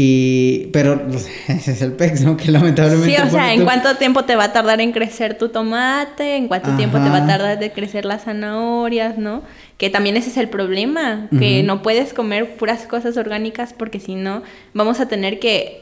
[0.00, 1.08] Y, pero
[1.48, 2.36] ese es el PEX, ¿no?
[2.36, 3.16] Que lamentablemente.
[3.16, 6.36] Sí, o sea, ¿en cuánto tiempo te va a tardar en crecer tu tomate?
[6.36, 9.42] ¿En cuánto tiempo te va a tardar de crecer las zanahorias, no?
[9.78, 14.16] Que también ese es el problema, que no puedes comer puras cosas orgánicas porque si
[14.16, 14.42] no,
[14.74, 15.78] vamos a tener que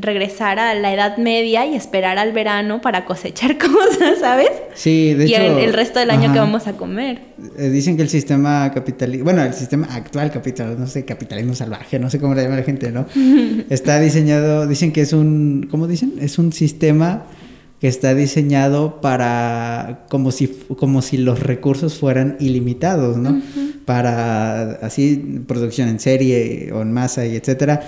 [0.00, 4.50] regresar a la edad media y esperar al verano para cosechar cosas, ¿sabes?
[4.74, 5.40] Sí, de hecho.
[5.40, 7.20] Y el, resto del año que vamos a comer.
[7.56, 12.00] Eh, dicen que el sistema capitalista, bueno, el sistema actual capital, no sé, capitalismo salvaje,
[12.00, 13.06] no sé cómo le llama la gente, ¿no?
[13.70, 16.14] Está diseñado, dicen que es un, ¿cómo dicen?
[16.20, 17.26] Es un sistema
[17.80, 20.46] que está diseñado para como si
[20.78, 23.42] como si los recursos fueran ilimitados, ¿no?
[23.84, 27.82] Para así producción en serie o en masa y etcétera.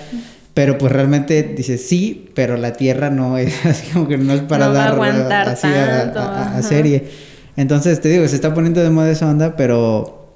[0.53, 4.43] Pero pues realmente dice sí, pero la tierra no es así como que no es
[4.43, 5.01] para dar
[5.49, 7.05] así a, serie.
[7.57, 10.35] Entonces te digo, se está poniendo de moda esa onda, pero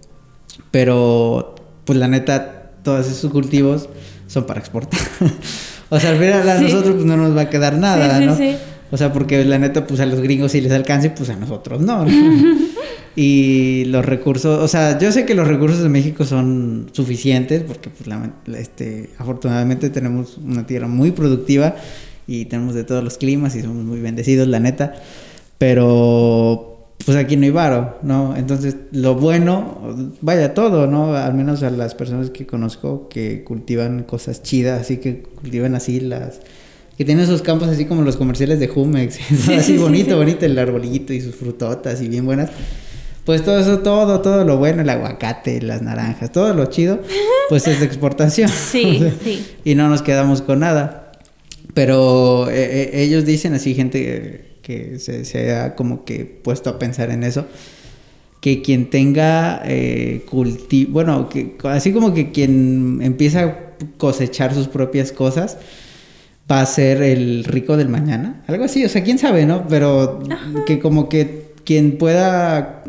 [0.70, 3.90] pero pues la neta todos esos cultivos
[4.28, 4.98] son para exportar.
[5.90, 8.34] o sea, al final a nosotros pues no nos va a quedar nada, ¿no?
[8.92, 11.80] O sea, porque la neta, pues a los gringos sí les alcance, pues a nosotros
[11.80, 12.06] no.
[13.14, 17.90] Y los recursos, o sea, yo sé que los recursos de México son suficientes porque
[17.90, 18.08] pues,
[18.58, 21.76] este, afortunadamente tenemos una tierra muy productiva
[22.26, 24.94] y tenemos de todos los climas y somos muy bendecidos, la neta.
[25.58, 28.34] Pero pues aquí no hay varo, ¿no?
[28.36, 29.78] Entonces, lo bueno,
[30.22, 31.14] vaya todo, ¿no?
[31.14, 36.00] Al menos a las personas que conozco que cultivan cosas chidas, así que cultivan así
[36.00, 36.40] las...
[36.96, 39.18] Que tienen sus campos así como los comerciales de Jumex,
[39.56, 42.50] así bonito, bonito el arbolito y sus frutotas y bien buenas.
[43.24, 47.00] Pues todo eso, todo, todo lo bueno, el aguacate, las naranjas, todo lo chido,
[47.48, 48.50] pues es de exportación.
[48.70, 49.46] Sí, sí.
[49.64, 51.12] Y no nos quedamos con nada.
[51.74, 57.10] Pero eh, eh, ellos dicen así, gente que se, ha como que puesto a pensar
[57.10, 57.46] en eso,
[58.40, 63.56] que quien tenga eh, cultivo, bueno, que, así como que quien empieza a
[63.96, 65.58] cosechar sus propias cosas,
[66.50, 69.66] va a ser el rico del mañana, algo así, o sea, quién sabe, ¿no?
[69.68, 70.22] Pero
[70.66, 72.82] que como que quien pueda,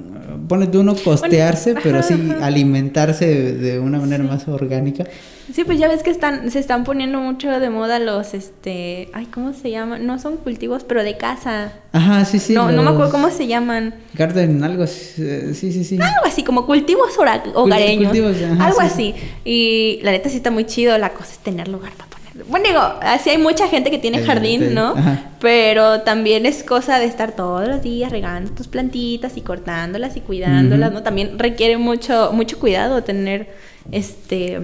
[0.48, 5.06] pone de uno costearse, pero sí alimentarse de, una manera más orgánica.
[5.54, 9.26] Sí, pues ya ves que están, se están poniendo mucho de moda los, este, ay,
[9.26, 10.06] ¿cómo se llaman?
[10.08, 11.74] No son cultivos, pero de casa.
[11.92, 12.54] Ajá, sí, sí.
[12.54, 13.94] No, no me acuerdo cómo se llaman.
[14.13, 15.96] Garden, algo así, sí, sí, sí.
[16.02, 17.10] Algo así, como cultivos
[17.54, 18.06] hogareños.
[18.06, 19.13] Cultivos, algo así.
[19.44, 22.13] Y la neta sí está muy chido, la cosa es tener lugar para.
[22.50, 24.96] Bueno, digo, así hay mucha gente que tiene jardín, ¿no?
[25.39, 30.22] Pero también es cosa de estar todos los días regando tus plantitas y cortándolas y
[30.22, 31.04] cuidándolas, ¿no?
[31.04, 33.54] También requiere mucho, mucho cuidado tener,
[33.91, 34.60] este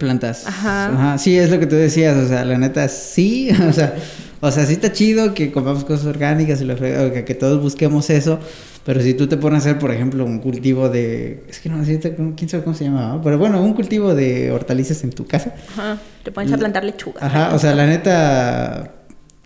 [0.00, 0.46] plantas.
[0.46, 1.18] Ajá.
[1.18, 3.94] Sí, es lo que tú decías, o sea, la neta sí, o sea,
[4.40, 8.08] o sea, sí está chido que comamos cosas orgánicas y lo, que, que todos busquemos
[8.10, 8.38] eso,
[8.84, 11.84] pero si tú te pones a hacer, por ejemplo, un cultivo de, es que no
[11.84, 15.54] sé, quién sabe cómo se llama, pero bueno, un cultivo de hortalizas en tu casa.
[15.72, 17.24] Ajá, te pones a plantar lechuga.
[17.24, 18.99] Ajá, o sea, la neta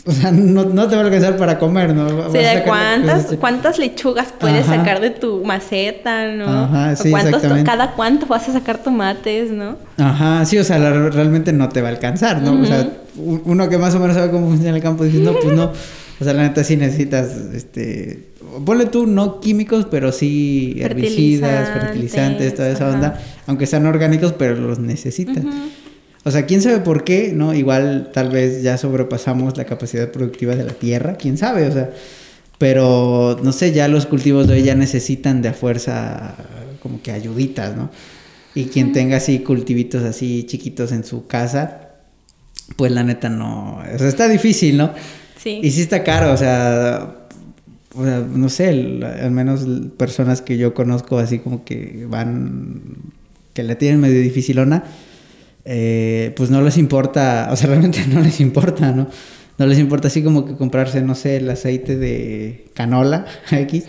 [0.07, 2.31] o sea, no, no, te va a alcanzar para comer, ¿no?
[2.31, 6.47] Sí, de cuántas, cuántas lechugas puedes sacar de tu maceta, ¿no?
[6.47, 7.65] Ajá, sí, exactamente.
[7.65, 9.79] Cada cuánto vas a sacar tomates, ¿no?
[9.97, 12.61] Ajá, sí, o sea, realmente no te va a alcanzar, ¿no?
[12.61, 12.87] O sea,
[13.17, 15.73] uno que más o menos sabe cómo funciona el campo dice, no, pues no.
[16.21, 18.29] O sea, la neta sí necesitas, este,
[18.65, 24.55] ponle tú no químicos, pero sí herbicidas, fertilizantes, toda esa onda, aunque sean orgánicos, pero
[24.55, 25.45] los necesitas.
[26.25, 27.55] O sea, quién sabe por qué, ¿no?
[27.55, 31.91] Igual tal vez ya sobrepasamos la capacidad productiva de la tierra, quién sabe, o sea,
[32.59, 36.35] pero no sé, ya los cultivos de hoy ya necesitan de a fuerza
[36.81, 37.91] como que ayuditas, ¿no?
[38.55, 41.91] Y quien tenga así cultivitos así chiquitos en su casa,
[42.77, 44.95] pues la neta no, o sea, está difícil, ¿no?
[45.37, 45.61] Sí.
[45.63, 47.17] Y sí está caro, o sea,
[47.95, 49.67] o sea no sé, al menos
[49.99, 52.81] personas que yo conozco así como que van,
[53.53, 54.85] que la tienen medio dificilona,
[55.65, 59.09] eh, pues no les importa, o sea, realmente no les importa, ¿no?
[59.57, 63.85] No les importa así como que comprarse, no sé, el aceite de canola X,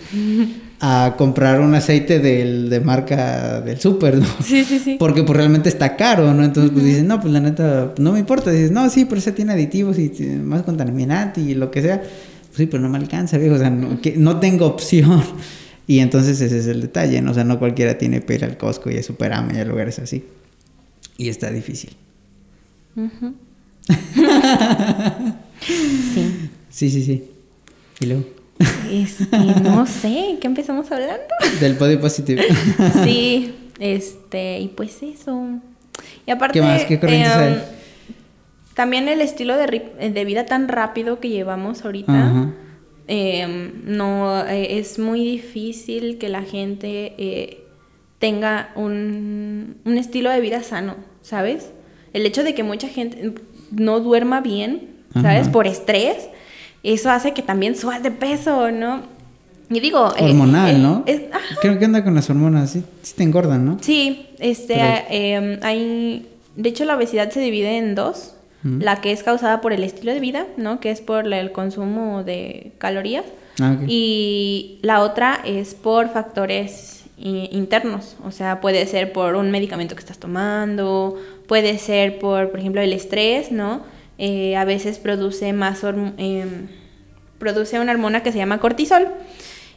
[0.80, 4.28] a comprar un aceite del, de marca del súper, ¿no?
[4.44, 4.98] Sí, sí, sí.
[5.00, 6.44] Porque pues realmente está caro, ¿no?
[6.44, 8.52] Entonces pues dicen, no, pues la neta, no me importa.
[8.52, 10.12] Dices, no, sí, pero ese tiene aditivos y
[10.44, 12.00] más contaminante y lo que sea.
[12.00, 15.24] Pues sí, pero no me alcanza, viejo, o sea, no, que, no tengo opción.
[15.88, 17.32] Y entonces ese es el detalle, ¿no?
[17.32, 19.98] O sea, no cualquiera tiene para ir al Costco y a Superama y a lugares
[19.98, 20.24] así.
[21.17, 21.95] Y está difícil.
[26.13, 26.49] sí.
[26.69, 27.23] Sí, sí, sí.
[28.01, 28.25] ¿Y luego?
[28.91, 31.23] Este, no sé, ¿qué empezamos hablando?
[31.60, 32.43] Del body positive.
[33.04, 35.60] sí, este, y pues eso.
[36.25, 36.84] Y aparte, ¿Qué más?
[36.86, 37.54] ¿Qué corrientes hay?
[37.54, 37.60] Em,
[38.73, 42.54] también el estilo de, vida tan rápido que llevamos ahorita.
[43.08, 47.64] Em, no, eh, es muy difícil que la gente eh,
[48.19, 51.71] tenga un, estilo de vida sano, ¿sabes?
[52.13, 53.34] El hecho de que mucha gente
[53.71, 55.49] no duerma bien, ¿sabes?
[55.49, 56.30] Por estrés,
[56.84, 59.04] eso hace que también subas de peso, ¿no?
[59.69, 60.13] Y digo...
[60.17, 61.06] Eh, Hormonal, ¿no?
[61.62, 62.84] Creo que anda con las hormonas, sí,
[63.15, 63.78] te engordan, ¿no?
[63.82, 64.75] Sí, este,
[65.10, 66.28] em, hay...
[66.56, 68.32] De hecho, la obesidad se divide en dos.
[68.80, 70.80] La que es causada por el estilo de vida, ¿no?
[70.80, 73.25] Que es por el consumo de calorías.
[73.62, 79.95] Ah, y la otra es por factores internos, o sea, puede ser por un medicamento
[79.95, 81.15] que estás tomando,
[81.47, 83.84] puede ser por, por ejemplo, el estrés, ¿no?
[84.17, 86.67] Eh, a veces produce más, em,
[87.38, 89.08] produce una hormona que se llama cortisol.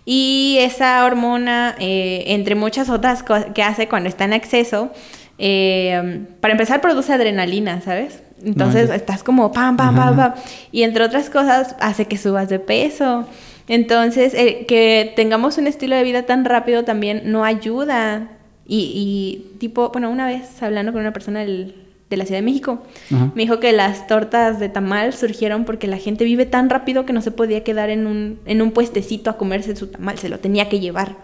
[0.04, 4.90] Y esa hormona, eh, entre muchas otras cosas que hace cuando está en exceso,
[5.38, 8.22] em, para empezar produce adrenalina, ¿sabes?
[8.44, 10.34] Entonces estás como pam, pam, pam, pam.
[10.72, 13.26] Y entre otras cosas hace que subas de peso.
[13.68, 18.28] Entonces, eh, que tengamos un estilo de vida tan rápido también no ayuda.
[18.66, 21.72] Y, tipo, bueno, una vez hablando con una persona de
[22.10, 26.24] la Ciudad de México, me dijo que las tortas de tamal surgieron porque la gente
[26.24, 29.74] vive tan rápido que no se podía quedar en un, en un puestecito a comerse
[29.74, 31.16] su tamal, se lo tenía que llevar.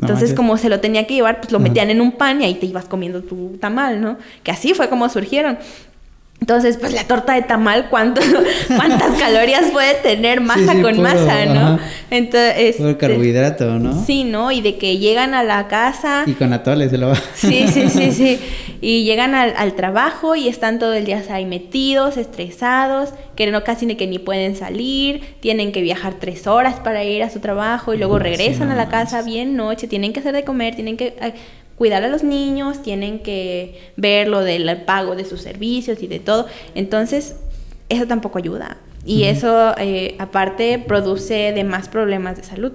[0.00, 2.54] Entonces, como se lo tenía que llevar, pues lo metían en un pan y ahí
[2.54, 4.16] te ibas comiendo tu tamal, ¿no?
[4.42, 5.58] Que así fue como surgieron.
[6.42, 8.20] Entonces, pues la torta de tamal, ¿cuánto,
[8.66, 11.78] ¿cuántas calorías puede tener masa con masa, no?
[12.10, 14.04] Entonces, puro este, carbohidrato, ¿no?
[14.04, 14.50] Sí, ¿no?
[14.50, 16.24] Y de que llegan a la casa.
[16.26, 17.14] Y con atoles se lo va.
[17.34, 18.40] Sí, sí, sí, sí.
[18.84, 23.62] Y llegan al, al, trabajo y están todo el día ahí metidos, estresados, que no
[23.62, 27.38] casi ni que ni pueden salir, tienen que viajar tres horas para ir a su
[27.38, 30.96] trabajo y luego regresan a la casa bien noche, tienen que hacer de comer, tienen
[30.96, 31.14] que
[31.82, 36.20] cuidar a los niños, tienen que ver lo del pago de sus servicios y de
[36.20, 36.46] todo.
[36.76, 37.34] Entonces,
[37.88, 38.76] eso tampoco ayuda.
[39.04, 42.70] Y eso, eh, aparte, produce de más problemas de salud.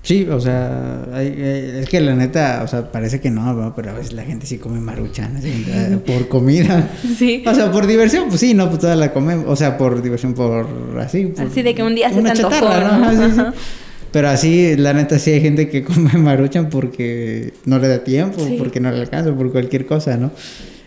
[0.00, 4.14] Sí, o sea, es que la neta, o sea, parece que no, pero a veces
[4.14, 5.38] la gente sí come maruchan
[6.06, 6.88] por comida.
[7.18, 7.44] Sí.
[7.46, 10.32] O sea, por diversión, pues sí, no, pues toda la comemos, o sea, por diversión,
[10.32, 10.66] por
[11.00, 11.34] así.
[11.36, 13.52] así de que un día se te chatarra, ¿no?
[14.16, 18.48] Pero así, la neta, sí hay gente que come maruchan porque no le da tiempo,
[18.56, 20.30] porque no le alcanza, por cualquier cosa, ¿no?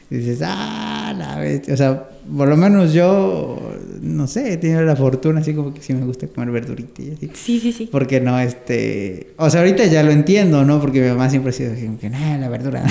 [0.09, 1.75] Y dices, ah, la bestia.
[1.75, 5.93] O sea, por lo menos yo, no sé, tiene la fortuna, así como que sí
[5.93, 7.29] me gusta comer verdurita y así.
[7.35, 7.87] Sí, sí, sí.
[7.91, 9.27] Porque no, este.
[9.37, 10.81] O sea, ahorita ya lo entiendo, ¿no?
[10.81, 12.83] Porque mi mamá siempre ha sido que, nada, la verdura.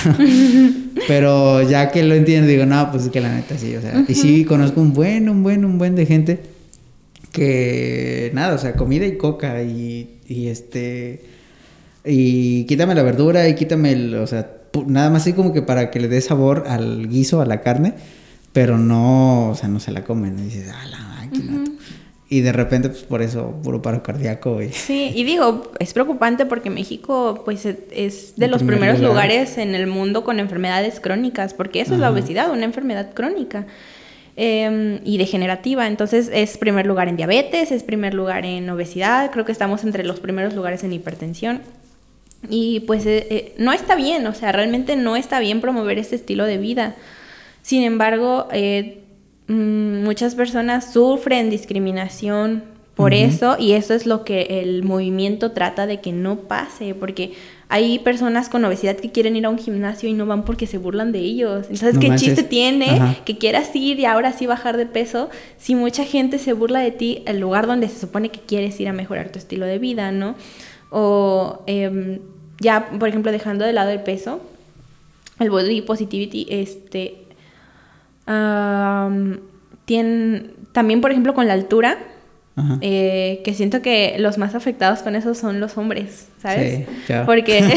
[1.09, 4.05] Pero ya que lo entiendo, digo, no, pues es que la neta sí, o sea.
[4.07, 6.58] Y sí conozco un buen, un buen, un buen de gente
[7.39, 11.23] que, nada, o sea, comida y coca y y este.
[12.05, 14.15] Y quítame la verdura y quítame el.
[14.15, 14.51] O sea,
[14.87, 17.95] nada más así como que para que le dé sabor al guiso, a la carne.
[18.53, 20.39] Pero no, o sea, no se la comen.
[20.39, 21.65] Y dices, ah, la máquina.
[22.31, 24.61] Y de repente, pues por eso, puro paro cardíaco.
[24.61, 24.71] Y...
[24.71, 29.87] Sí, y digo, es preocupante porque México, pues es de los primeros lugares en el
[29.87, 33.67] mundo con enfermedades crónicas, porque eso es la obesidad, una enfermedad crónica.
[34.41, 35.89] Em, y degenerativa.
[35.89, 40.05] Entonces es primer lugar en diabetes, es primer lugar en obesidad, creo que estamos entre
[40.05, 41.61] los primeros lugares en hipertensión.
[42.49, 46.15] Y pues eh, eh, no está bien, o sea, realmente no está bien promover este
[46.15, 46.95] estilo de vida.
[47.63, 49.01] Sin embargo, eh,
[49.49, 52.63] mm, muchas personas sufren discriminación
[52.95, 57.33] por eso y eso es lo que el movimiento trata de que no pase, porque
[57.71, 60.79] hay personas con obesidad que quieren ir a un gimnasio y no van porque se
[60.79, 61.67] burlan de ellos.
[61.71, 65.29] Entonces, ¿qué chiste tiene que quieras ir y ahora sí bajar de peso
[65.59, 68.89] si mucha gente se burla de ti el lugar donde se supone que quieres ir
[68.89, 70.35] a mejorar tu estilo de vida, ¿no?
[70.91, 72.21] O em,
[72.59, 74.41] ya, por ejemplo, dejando de lado el peso,
[75.39, 77.17] el body positivity, este,
[79.85, 81.99] tiene, también, por ejemplo, con la altura,
[82.81, 86.87] eh, que siento que los más afectados con eso son los hombres, ¿sabes?
[87.07, 87.63] Sí, Porque,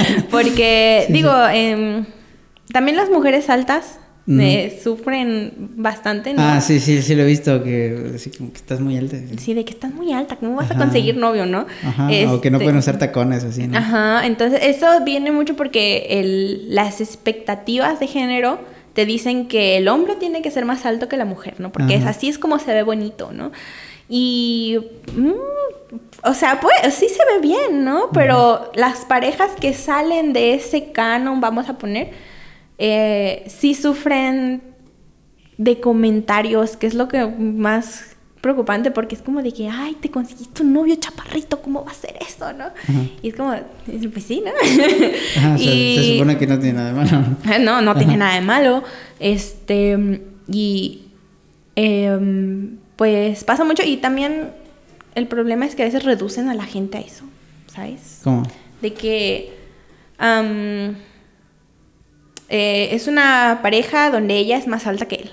[0.30, 2.04] porque digo, em,
[2.72, 6.42] también las mujeres altas me sufren bastante, ¿no?
[6.42, 9.16] Ah, sí, sí, sí lo he visto, que, como que estás muy alta.
[9.38, 11.66] Sí, de que estás muy alta, ¿cómo vas a conseguir novio, no?
[11.84, 13.76] Ajá, o que no pueden usar tacones, así, ¿no?
[13.76, 18.60] Ajá, entonces eso viene mucho porque el, las expectativas de género
[18.92, 21.72] te dicen que el hombre tiene que ser más alto que la mujer, ¿no?
[21.72, 23.52] Porque es, así es como se ve bonito, ¿no?
[24.12, 24.76] Y,
[25.16, 25.30] mm,
[26.24, 28.10] o sea, pues sí se ve bien, ¿no?
[28.12, 32.10] Pero las parejas que salen de ese canon, vamos a poner,
[32.76, 34.62] eh, sí sufren
[35.58, 40.10] de comentarios, que es lo que más preocupante porque es como de que, ay, te
[40.10, 42.64] conseguiste un novio chaparrito, ¿cómo va a ser eso, no?
[43.22, 43.54] Y es como,
[44.12, 44.50] pues sí, ¿no?
[45.56, 45.96] y...
[45.96, 47.60] se, supone que no tiene nada de malo.
[47.60, 48.82] No, no tiene nada de malo.
[49.20, 51.02] Este, y
[51.76, 54.50] em, pues pasa mucho y también
[55.14, 57.24] el problema es que a veces reducen a la gente a eso,
[57.74, 58.20] ¿sabes?
[58.22, 58.42] ¿Cómo?
[58.82, 59.54] De que
[62.50, 65.30] eh, es una pareja donde ella es más alta que él.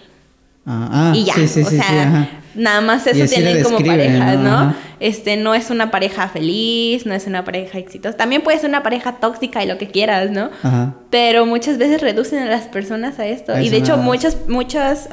[0.65, 4.73] Ah, ah y ya, sí, sí, o sea, nada más eso tienen como pareja, ¿no?
[5.01, 8.15] Este, no es una pareja feliz, no es una pareja exitosa.
[8.15, 10.51] También puede ser una pareja tóxica y lo que quieras, ¿no?
[10.63, 10.93] Ajá.
[11.09, 13.59] Pero muchas veces reducen a las personas a esto.
[13.59, 15.09] y de hecho, muchos, muchos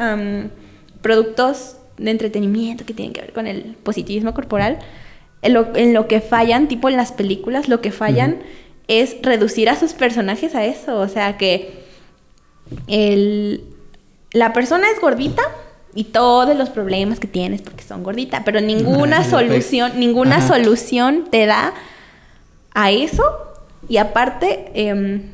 [1.02, 4.78] productos de entretenimiento que tienen que ver con el positivismo corporal,
[5.42, 8.38] en lo, que fallan, tipo en las películas, lo que fallan
[8.88, 10.98] es reducir a sus personajes a eso.
[10.98, 11.84] O sea, que
[12.86, 13.62] el,
[14.32, 15.42] la persona es gordita
[15.94, 21.44] y todos los problemas que tienes porque son gordita, pero ninguna solución, ninguna solución te
[21.44, 21.74] da
[22.72, 23.22] a eso.
[23.86, 25.33] Y aparte, em,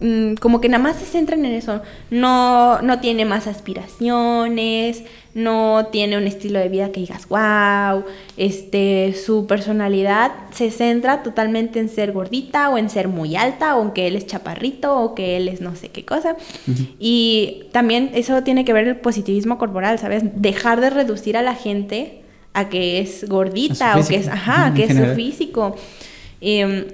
[0.00, 1.82] mm, como que nada más se centran en eso.
[2.10, 5.02] No, no tiene más aspiraciones,
[5.34, 8.04] no tiene un estilo de vida que digas, wow,
[8.36, 13.82] este, su personalidad se centra totalmente en ser gordita o en ser muy alta o
[13.82, 16.36] en que él es chaparrito o que él es no sé qué cosa.
[16.98, 20.24] Y también eso tiene que ver el positivismo corporal, ¿sabes?
[20.34, 22.22] Dejar de reducir a la gente
[22.52, 25.76] a que es gordita o que es, ajá, que es su físico.
[26.40, 26.86] Em,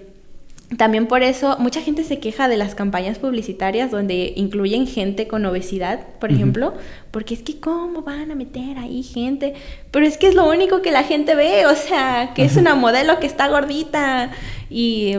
[0.77, 5.47] también por eso mucha gente se queja de las campañas publicitarias donde incluyen gente con
[5.47, 6.75] obesidad, por ejemplo,
[7.13, 9.55] porque es que cómo van a meter ahí gente,
[9.93, 12.75] pero es que es lo único que la gente ve, o sea, que es una
[12.75, 14.33] modelo que está gordita
[14.69, 15.15] y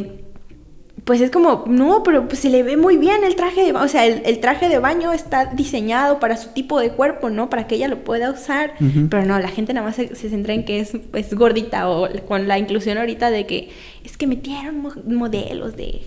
[1.07, 3.87] pues es como, no, pero pues se le ve muy bien el traje de o
[3.87, 7.49] sea, el, traje de baño está diseñado para su tipo de cuerpo, ¿no?
[7.49, 8.73] Para que ella lo pueda usar,
[9.09, 12.49] pero no, la gente nada más se, centra en que es, es gordita o con
[12.49, 13.69] la inclusión ahorita de que
[14.03, 16.01] es que metieron modelos de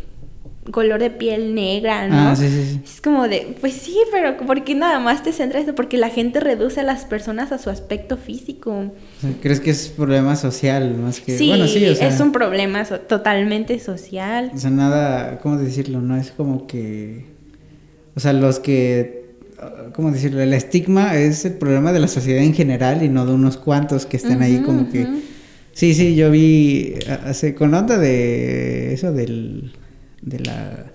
[0.70, 2.30] color de piel negra, ¿no?
[2.30, 2.80] Ah, sí, sí, sí.
[2.84, 5.64] Es como de, pues sí, pero ¿por qué nada más te centras?
[5.74, 8.92] Porque la gente reduce a las personas a su aspecto físico.
[9.40, 11.36] ¿Crees que es problema social más que...?
[11.36, 14.50] Sí, bueno, sí o sea, es un problema totalmente social.
[14.54, 16.00] O sea, nada, ¿cómo decirlo?
[16.00, 17.26] No es como que...
[18.14, 19.20] O sea, los que...
[19.94, 20.40] ¿Cómo decirlo?
[20.40, 24.06] El estigma es el problema de la sociedad en general y no de unos cuantos
[24.06, 25.06] que están ahí como que...
[25.72, 26.94] Sí, sí, yo vi
[27.24, 29.72] hace con nota de eso del
[30.22, 30.92] de la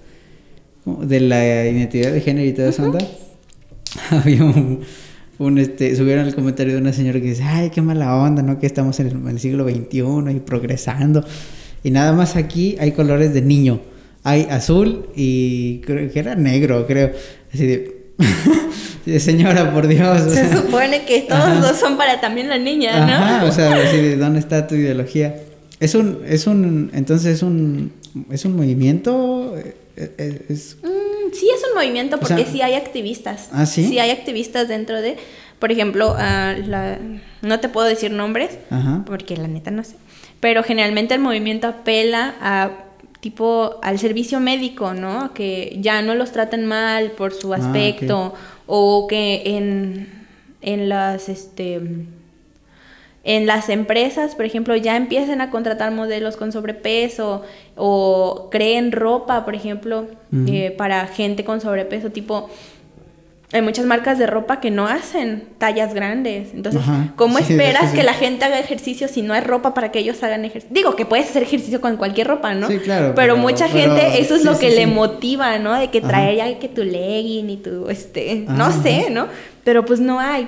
[0.86, 3.00] de la identidad de género y toda esa onda,
[4.12, 8.44] había un, este, subieron el comentario de una señora que dice, ay, qué mala onda,
[8.44, 8.60] ¿no?
[8.60, 11.26] Que estamos en el, en el siglo XXI y progresando.
[11.84, 13.82] Y nada más aquí hay colores de niño.
[14.24, 17.12] Hay azul y creo que era negro, creo.
[17.54, 20.32] Así de, señora, por Dios.
[20.32, 23.14] Se supone que todos dos son para también la niña, ¿no?
[23.14, 25.36] Ajá, o sea, así de, ¿dónde está tu ideología?
[25.80, 27.92] Es un, es un, entonces es un,
[28.30, 30.78] es un movimiento, eh, eh, es...
[30.84, 33.50] Mm, sí es un movimiento porque sí hay activistas.
[33.52, 33.88] ¿Ah, sí?
[33.88, 35.18] Sí hay activistas dentro de,
[35.60, 36.56] por ejemplo, ah,
[37.42, 38.58] no te puedo decir nombres,
[39.06, 39.96] porque la neta no sé,
[40.40, 42.72] pero generalmente el movimiento apela a
[43.20, 45.34] tipo al servicio médico, ¿no?
[45.34, 48.34] Que ya no los traten mal por su ah, aspecto
[48.68, 50.28] o que en,
[50.62, 51.82] en las, este
[53.26, 57.42] en las empresas, por ejemplo, ya empiecen a contratar modelos con sobrepeso
[57.76, 60.06] o creen ropa, por ejemplo,
[60.48, 62.52] eh, para gente con sobrepeso, tipo,
[63.52, 66.54] hay muchas marcas de ropa que no hacen tallas grandes.
[66.54, 66.82] Entonces,
[67.16, 70.46] ¿cómo esperas que la gente haga ejercicio si no hay ropa para que ellos hagan
[70.46, 70.76] ejercicio?
[70.76, 72.68] Digo que puedes hacer ejercicio con cualquier ropa, ¿no?
[72.68, 73.14] Sí, claro.
[73.16, 75.74] Pero, mucha gente, eso es lo que le motiva, ¿no?
[75.74, 79.28] De que traer ya que tu legging y tu, este, no sé, ¿no?
[79.64, 80.48] Pero pues no hay.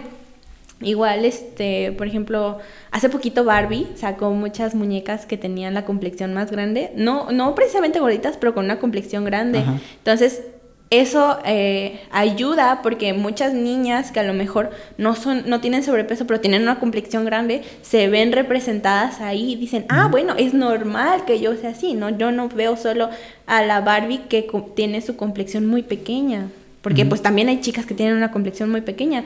[0.80, 2.60] Igual, este, por ejemplo,
[2.92, 6.92] hace poquito Barbie sacó muchas muñecas que tenían la complexión más grande.
[6.96, 9.64] No, no precisamente gorditas, pero con una complexión grande.
[9.98, 10.44] Entonces,
[10.90, 16.28] eso eh, ayuda porque muchas niñas que a lo mejor no son, no tienen sobrepeso,
[16.28, 21.26] pero tienen una complexión grande, se ven representadas ahí y dicen, ah, bueno, es normal
[21.26, 22.16] que yo sea así, ¿no?
[22.18, 23.10] Yo no veo solo
[23.48, 26.50] a la Barbie que tiene su complexión muy pequeña.
[26.82, 29.26] Porque pues también hay chicas que tienen una complexión muy pequeña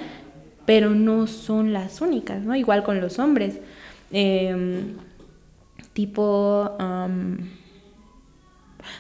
[0.72, 2.56] pero no son las únicas, ¿no?
[2.56, 3.60] Igual con los hombres.
[4.10, 4.94] Em,
[5.92, 6.78] tipo...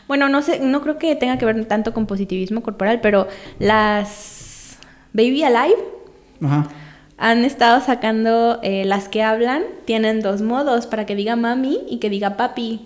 [0.05, 4.79] bueno, no sé, no creo que tenga que ver tanto con positivismo corporal, pero las
[5.13, 5.81] Baby Alive
[7.17, 11.99] han estado sacando eh, las que hablan, tienen dos modos, para que diga mami y
[11.99, 12.85] que diga papi.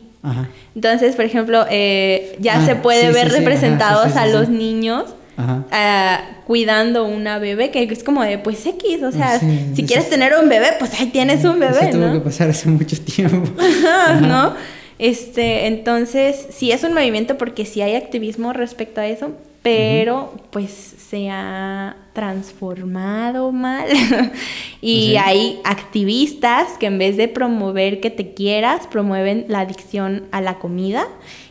[0.76, 6.42] Entonces, por ejemplo, eh, ya ah, se puede ver representados a los niños Ajá.
[6.48, 10.48] cuidando una bebé, que es como de, pues X, o sea, si quieres tener un
[10.48, 13.52] bebé, pues ahí tienes un bebé, Eso tuvo que pasar hace mucho tiempo.
[14.22, 14.54] ¿no?
[14.98, 19.32] Este, entonces, sí es un movimiento porque sí hay activismo respecto a eso,
[19.62, 23.88] pero pues se ha transformado mal.
[24.82, 30.40] y hay activistas que en vez de promover que te quieras, promueven la adicción a
[30.40, 31.08] la comida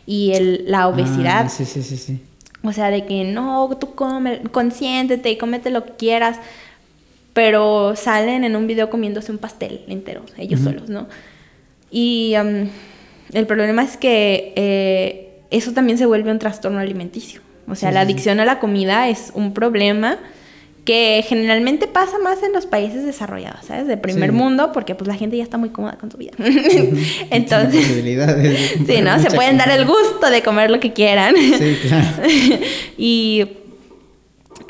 [0.07, 1.47] y el, la obesidad.
[1.47, 2.21] Ah, sí, sí, sí, sí.
[2.65, 6.39] O sea, de que no, tú come, consiéntete y cómete lo que quieras.
[7.35, 11.09] Pero salen en un video comiéndose un pastel entero, ellos solos, ¿no?
[11.91, 12.35] Y
[13.33, 17.41] el problema es que eh, eso también se vuelve un trastorno alimenticio.
[17.69, 20.19] O sea, la adicción a la comida es un problema
[20.85, 23.87] que generalmente pasa más en los países desarrollados, ¿sabes?
[23.87, 26.33] De primer mundo, porque pues la gente ya está muy cómoda con su vida.
[27.31, 27.87] Entonces,
[28.87, 29.19] sí, ¿no?
[29.19, 31.35] Se pueden dar el gusto de comer lo que quieran.
[31.37, 32.07] Sí, claro.
[32.99, 33.47] y,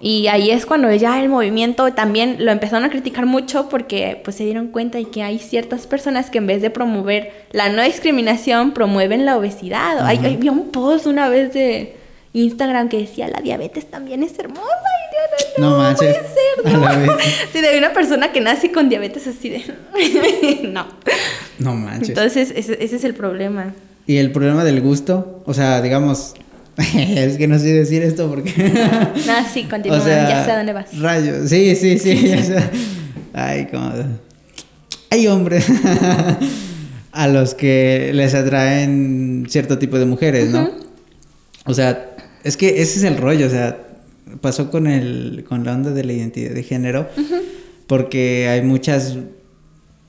[0.01, 4.37] y ahí es cuando ya el movimiento también lo empezaron a criticar mucho porque pues
[4.37, 7.83] se dieron cuenta de que hay ciertas personas que en vez de promover la no
[7.83, 10.07] discriminación, promueven la obesidad.
[10.07, 12.04] Hay, había un post una vez de
[12.35, 14.65] Instagram que decía, la diabetes también es hermosa.
[15.57, 16.17] Y no, no, no manches.
[16.17, 17.17] Puede ser, no.
[17.53, 19.63] Sí, de una persona que nace con diabetes así de...
[20.69, 20.87] no.
[21.61, 22.09] No manches.
[22.11, 23.73] Entonces, ese, es el problema.
[24.07, 25.43] ¿Y el problema del gusto?
[25.47, 26.35] O sea, digamos...
[26.97, 28.53] es que no sé decir esto porque...
[29.27, 29.99] no, sí, continúa.
[29.99, 30.99] ya sé a dónde vas.
[30.99, 31.49] Rayos.
[31.49, 32.17] Sí, sí, sí.
[32.17, 32.53] sí.
[33.33, 33.93] Ay, como...
[35.11, 35.61] Ay, hombre.
[37.13, 40.69] a los que les atraen cierto tipo de mujeres, ¿no?
[41.65, 42.14] O sea,
[42.45, 43.89] es que ese es el rollo, o sea,
[44.41, 47.09] pasó con el con la onda de la identidad de género,
[47.87, 49.17] porque hay muchas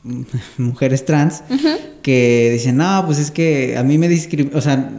[0.57, 1.43] mujeres trans
[2.01, 4.91] que dicen, no, pues es que a mí me discrimina, o sea,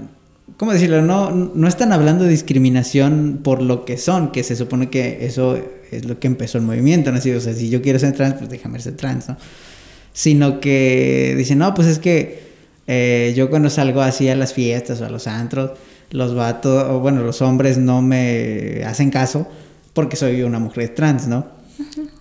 [0.57, 1.03] ¿cómo decirlo?
[1.03, 5.59] No, no están hablando de discriminación por lo que son, que se supone que eso
[5.91, 7.19] es lo que empezó el movimiento, ¿no?
[7.19, 9.37] o sea, si yo quiero ser trans, pues déjame ser trans, ¿no?
[10.13, 12.47] Sino que dicen, no, pues es que
[12.87, 15.73] eh, yo cuando salgo así a las fiestas o a los antros,
[16.11, 19.47] los vatos, o bueno, los hombres no me hacen caso
[19.93, 21.57] porque soy una mujer trans, ¿no?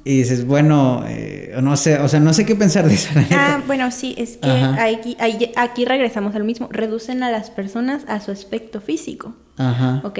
[0.03, 3.09] Y dices, bueno, eh, no sé, o sea, no sé qué pensar de eso.
[3.31, 5.17] Ah, bueno, sí, es que aquí,
[5.55, 6.67] aquí, regresamos al mismo.
[6.71, 9.33] Reducen a las personas a su aspecto físico.
[9.57, 10.01] Ajá.
[10.03, 10.19] ¿Ok?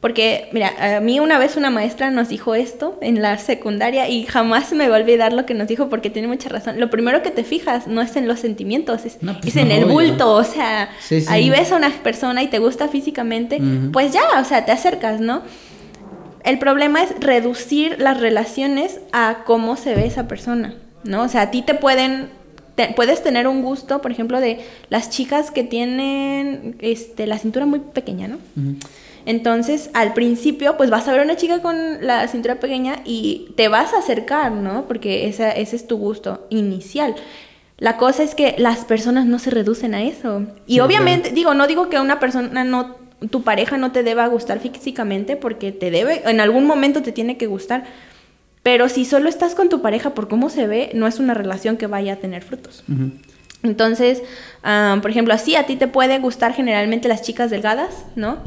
[0.00, 4.26] Porque, mira, a mí una vez una maestra nos dijo esto en la secundaria y
[4.26, 6.78] jamás me va a olvidar lo que nos dijo porque tiene mucha razón.
[6.78, 10.34] Lo primero que te fijas no es en los sentimientos, es, pues en el bulto.
[10.34, 10.90] O sea,
[11.26, 13.60] ahí ves a una persona y te gusta físicamente,
[13.92, 15.42] pues ya, o sea, te acercas, ¿no?
[16.44, 21.22] El problema es reducir las relaciones a cómo se ve esa persona, ¿no?
[21.22, 22.38] O sea, a ti te pueden
[22.94, 27.80] puedes tener un gusto, por ejemplo, de las chicas que tienen este, la cintura muy
[27.80, 28.38] pequeña, ¿no?
[29.28, 33.52] Entonces, al principio, pues vas a ver a una chica con la cintura pequeña y
[33.56, 34.88] te vas a acercar, ¿no?
[34.88, 37.14] Porque esa, ese es tu gusto inicial.
[37.76, 40.46] La cosa es que las personas no se reducen a eso.
[40.66, 42.96] Y obviamente, digo, no digo que una persona no
[43.30, 47.36] tu pareja no te deba gustar físicamente porque te debe, en algún momento te tiene
[47.36, 47.84] que gustar.
[48.62, 51.76] Pero si solo estás con tu pareja por cómo se ve, no es una relación
[51.76, 52.82] que vaya a tener frutos.
[53.62, 54.22] Entonces,
[54.62, 58.38] por ejemplo, así a ti te puede gustar generalmente las chicas delgadas, ¿no?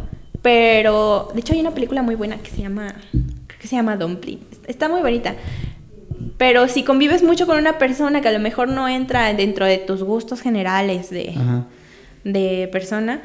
[0.41, 3.95] Pero, de hecho, hay una película muy buena que se llama, creo que se llama
[3.95, 4.39] Dumpling.
[4.67, 5.35] Está muy bonita.
[6.37, 9.77] Pero si convives mucho con una persona que a lo mejor no entra dentro de
[9.77, 11.35] tus gustos generales de,
[12.23, 13.21] de persona,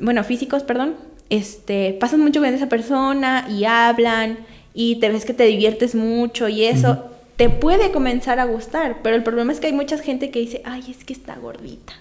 [0.00, 0.96] bueno, físicos, perdón,
[1.30, 4.38] este, pasas mucho con esa persona y hablan
[4.72, 9.14] y te ves que te diviertes mucho y eso te puede comenzar a gustar, pero
[9.14, 11.92] el problema es que hay mucha gente que dice, ay, es que está gordita.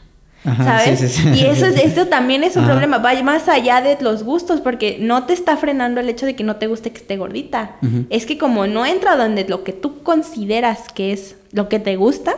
[0.43, 1.19] ¿Sabes?
[1.25, 4.97] Y eso es, esto también es un problema, va más allá de los gustos, porque
[4.99, 7.71] no te está frenando el hecho de que no te guste que esté gordita.
[8.09, 11.95] Es que como no entra donde lo que tú consideras que es lo que te
[11.95, 12.35] gusta,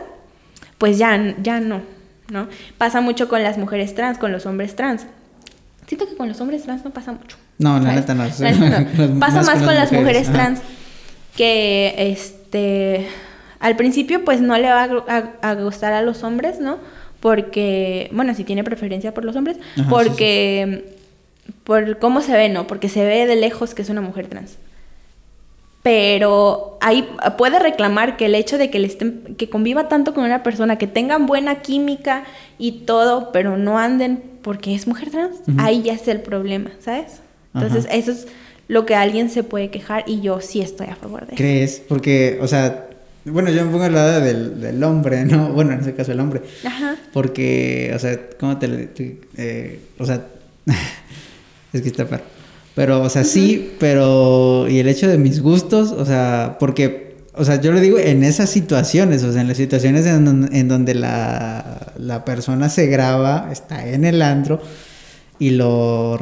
[0.78, 1.82] pues ya, ya no,
[2.30, 2.48] ¿no?
[2.78, 5.06] Pasa mucho con las mujeres trans, con los hombres trans.
[5.86, 7.36] Siento que con los hombres trans no pasa mucho.
[7.58, 8.24] No, la neta no.
[9.20, 10.60] pasa más, con, las mujeres, trans
[11.36, 13.06] que este
[13.58, 14.88] al principio pues no le va
[15.42, 16.78] a, gustar a los hombres, ¿no?
[17.20, 19.58] Porque, bueno, si tiene preferencia por los hombres,
[19.88, 20.96] porque
[21.64, 22.66] por cómo se ve, ¿no?
[22.66, 24.56] Porque se ve de lejos que es una mujer trans.
[25.82, 27.08] Pero ahí
[27.38, 30.76] puede reclamar que el hecho de que le estén, que conviva tanto con una persona,
[30.76, 32.24] que tengan buena química
[32.58, 37.20] y todo, pero no anden porque es mujer trans, ahí ya es el problema, ¿sabes?
[37.54, 38.26] Entonces, eso es
[38.68, 41.36] lo que alguien se puede quejar y yo sí estoy a favor de eso.
[41.36, 41.82] ¿Crees?
[41.88, 42.89] Porque, o sea,
[43.24, 45.48] bueno, yo me pongo al lado del, del hombre, ¿no?
[45.52, 46.42] Bueno, en ese caso el hombre.
[46.64, 46.96] Ajá.
[47.12, 48.90] Porque, o sea, ¿cómo te...
[49.36, 50.26] eh, o sea,
[51.72, 52.24] es que está perro.
[52.74, 54.66] Pero, o sea, sí, pero...
[54.68, 58.24] Y el hecho de mis gustos, o sea, porque o sea, yo le digo en
[58.24, 63.88] esas situaciones, o sea, en las situaciones en, donde la, la, persona se graba, está
[63.88, 64.60] en el andro
[65.38, 66.18] y lo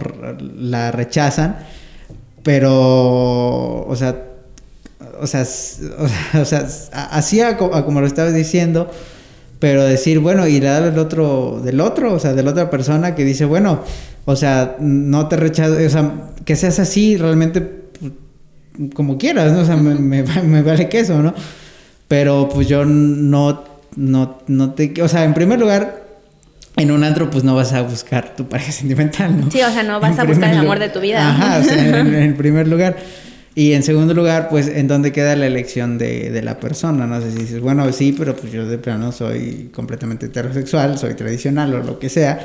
[0.57, 1.57] la rechazan,
[2.43, 4.28] pero, o sea,
[5.21, 6.67] o sea, o sea,
[7.11, 8.91] así como lo estabas diciendo,
[9.59, 12.71] pero decir, bueno, y le da el otro, del otro, o sea, de la otra
[12.71, 13.83] persona que dice, bueno,
[14.25, 16.13] o sea, no te rechazo, o sea,
[16.45, 17.79] que seas así realmente
[18.95, 19.61] como quieras, ¿no?
[19.61, 21.35] O sea, me, me, vale queso, ¿no?
[22.07, 23.65] Pero pues yo no,
[23.97, 25.03] no, no te...
[25.03, 26.05] O sea, en primer lugar,
[26.77, 29.51] en un antro pues no vas a buscar tu pareja sentimental, ¿no?
[29.51, 31.29] Sí, o sea, no vas a buscar el amor de tu vida.
[31.29, 32.97] Ajá, o sea, en, primer lugar.
[33.59, 37.09] Y en segundo lugar, pues, ¿en dónde queda la elección de, de, la persona?
[37.09, 41.15] No sé si dices, bueno, sí, pero pues yo de plano soy completamente heterosexual, soy
[41.15, 42.39] tradicional o lo que sea.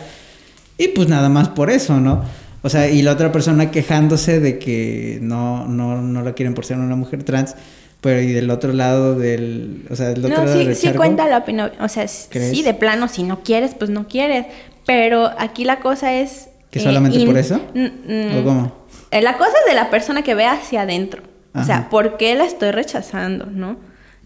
[0.76, 2.24] Y pues nada más por eso, ¿no?
[2.64, 6.66] O sea, y la otra persona quejándose de que no, no, no la quieren por
[6.66, 7.54] ser una mujer trans,
[8.02, 11.28] pero y del otro lado del, o sea, del otro no, lado sí, sí cuenta
[11.28, 14.48] la opinión, o sea, sí, de plano, si no quieres, pues no quieres,
[14.88, 16.48] pero aquí la cosa es...
[16.72, 17.62] ¿Que solamente eh, por eso?
[17.76, 18.83] ¿O cómo?
[19.14, 21.22] Eh, la cosa es de la persona que ve hacia adentro,
[21.54, 23.78] o sea, ¿por qué la estoy rechazando, no?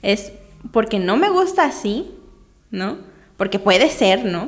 [0.01, 0.31] Es
[0.71, 2.09] porque no me gusta así,
[2.71, 2.97] ¿no?
[3.35, 4.47] Porque puede ser, ¿no?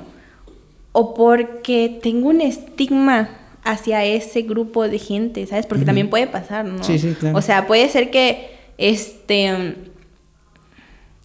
[0.94, 3.32] O porque tengo un estigma
[3.66, 5.66] hacia ese grupo de gente, ¿sabes?
[5.66, 6.86] Porque también puede pasar, ¿no?
[6.86, 7.38] Sí, sí, claro.
[7.38, 9.76] O sea, puede ser que, este,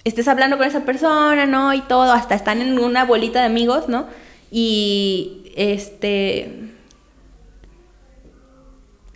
[0.03, 1.73] estés hablando con esa persona, ¿no?
[1.73, 4.07] Y todo, hasta están en una bolita de amigos, ¿no?
[4.51, 6.74] Y este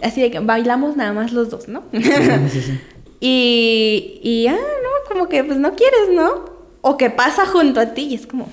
[0.02, 1.84] así de que bailamos nada más los dos, ¿no?
[1.92, 2.80] Sí, sí.
[3.20, 6.58] y, y, ah, no, como que pues no quieres, ¿no?
[6.80, 8.48] O que pasa junto a ti y es como,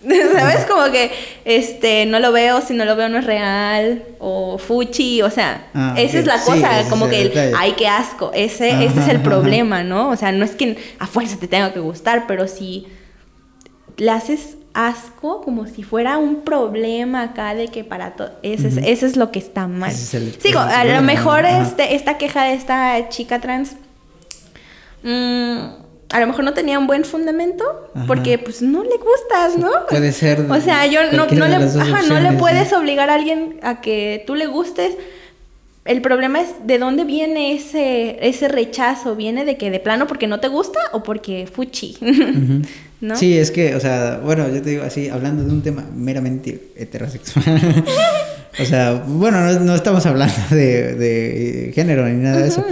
[0.00, 0.64] ¿sabes?
[0.66, 1.12] Como que,
[1.44, 5.68] este, no lo veo, si no lo veo no es real, o fuchi, o sea,
[5.74, 9.20] ah, esa es la cosa, como que, el, ay, qué asco, ese, ese es el
[9.20, 10.10] problema, ¿no?
[10.10, 12.86] O sea, no es que a fuerza te tenga que gustar, pero si
[13.96, 19.16] le haces asco como si fuera un problema acá de que para todo eso, es,
[19.16, 19.92] lo que está mal.
[19.92, 23.76] Sigo, a lo mejor este, esta queja de esta chica trans
[25.02, 25.58] mm,
[26.12, 27.64] a lo mejor no tenía un buen fundamento
[28.06, 29.70] porque pues no le gustas, ¿no?
[29.88, 30.40] Puede ser.
[30.50, 31.58] O sea, yo no, no, le,
[32.08, 34.96] no le puedes obligar a alguien a que tú le gustes.
[35.84, 39.16] El problema es de dónde viene ese, ese rechazo.
[39.16, 41.96] ¿Viene de que de plano porque no te gusta o porque fuchi?
[43.14, 46.72] Sí, es que, o sea, bueno, yo te digo así, hablando de un tema meramente
[46.76, 47.44] heterosexual.
[48.60, 52.62] o sea, bueno, no, estamos hablando de, género ni nada de eso,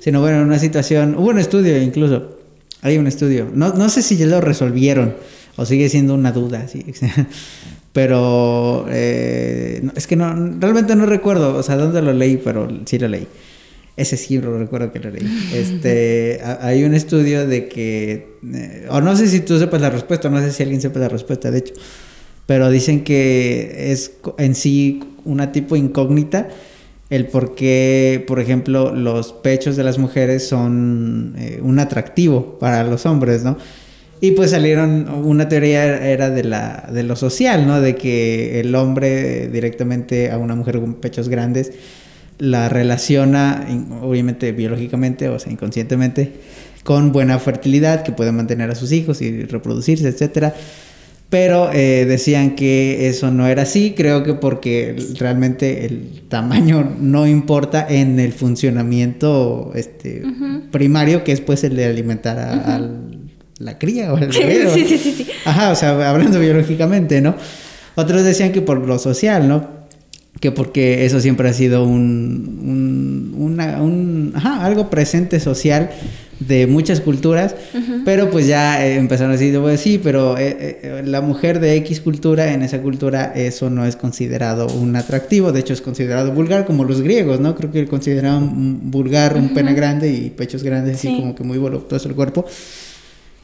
[0.00, 2.38] sino bueno, una situación, hubo un estudio incluso,
[2.80, 5.16] hay un estudio, no, no sé si ya lo resolvieron
[5.56, 6.84] o sigue siendo una duda, sí.
[7.94, 12.98] pero eh, es que no, realmente no recuerdo, o sea, dónde lo leí, pero sí
[12.98, 13.28] lo leí.
[13.96, 15.24] Ese sí lo recuerdo que lo leí.
[15.54, 20.28] Este, hay un estudio de que, eh, o no sé si tú sepas la respuesta,
[20.28, 21.74] no sé si alguien sepa la respuesta, de hecho,
[22.46, 26.48] pero dicen que es en sí una tipo incógnita
[27.10, 32.82] el por qué, por ejemplo, los pechos de las mujeres son eh, un atractivo para
[32.82, 33.56] los hombres, ¿no?
[34.24, 37.82] Y pues salieron, una teoría era de, la, de lo social, ¿no?
[37.82, 41.72] De que el hombre directamente a una mujer con pechos grandes
[42.38, 43.66] la relaciona,
[44.00, 46.32] obviamente biológicamente, o sea, inconscientemente,
[46.84, 50.54] con buena fertilidad, que puede mantener a sus hijos y reproducirse, etcétera.
[51.28, 57.26] Pero eh, decían que eso no era así, creo que porque realmente el tamaño no
[57.26, 60.22] importa en el funcionamiento este,
[60.70, 62.80] primario, que es pues el de alimentar a,
[63.58, 64.68] la cría o al bebé.
[64.72, 65.26] sí, sí, sí, sí.
[65.44, 67.34] Ajá, o sea, hablando biológicamente, ¿no?
[67.94, 69.84] Otros decían que por lo social, ¿no?
[70.40, 75.90] que porque eso siempre ha sido un, un, ajá, algo presente social
[76.40, 77.54] de muchas culturas,
[78.04, 81.76] pero pues ya eh, empezaron a decir, pues sí, pero eh, eh, la mujer de
[81.76, 86.32] X cultura, en esa cultura eso no es considerado un atractivo, de hecho es considerado
[86.32, 87.54] vulgar como los griegos, ¿no?
[87.54, 92.08] Creo que consideraban vulgar un pene grande y pechos grandes, así como que muy voluptuoso
[92.08, 92.44] el cuerpo.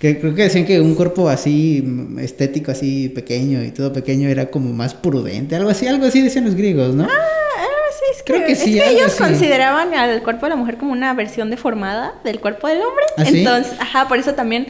[0.00, 1.84] Que creo que decían que un cuerpo así
[2.20, 6.46] estético, así pequeño y todo pequeño era como más prudente, algo así, algo así decían
[6.46, 7.04] los griegos, ¿no?
[7.04, 8.78] Ah, sí, es que, creo que sí.
[8.78, 12.66] Es que ellos consideraban al cuerpo de la mujer como una versión deformada del cuerpo
[12.66, 13.04] del hombre.
[13.18, 14.68] ¿Ah, Entonces, ajá, por eso también,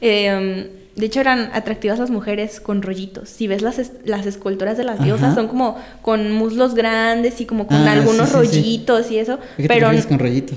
[0.00, 3.28] em, de hecho, eran atractivas las mujeres con rollitos.
[3.28, 7.66] Si ves las, las esculturas de las diosas, son como con muslos grandes y como
[7.66, 9.38] con ah, algunos rollitos y eso.
[9.58, 10.56] ¿Qué pero con rollitos?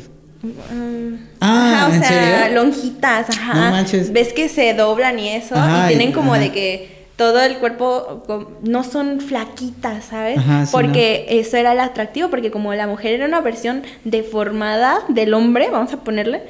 [1.41, 3.85] Ah, o sea, lonjitas, ajá.
[4.11, 8.23] Ves que se doblan y eso, y tienen como de que todo el cuerpo
[8.63, 10.39] no son flaquitas, ¿sabes?
[10.71, 15.69] porque eso era el atractivo, porque como la mujer era una versión deformada del hombre,
[15.69, 16.41] vamos a ponerle,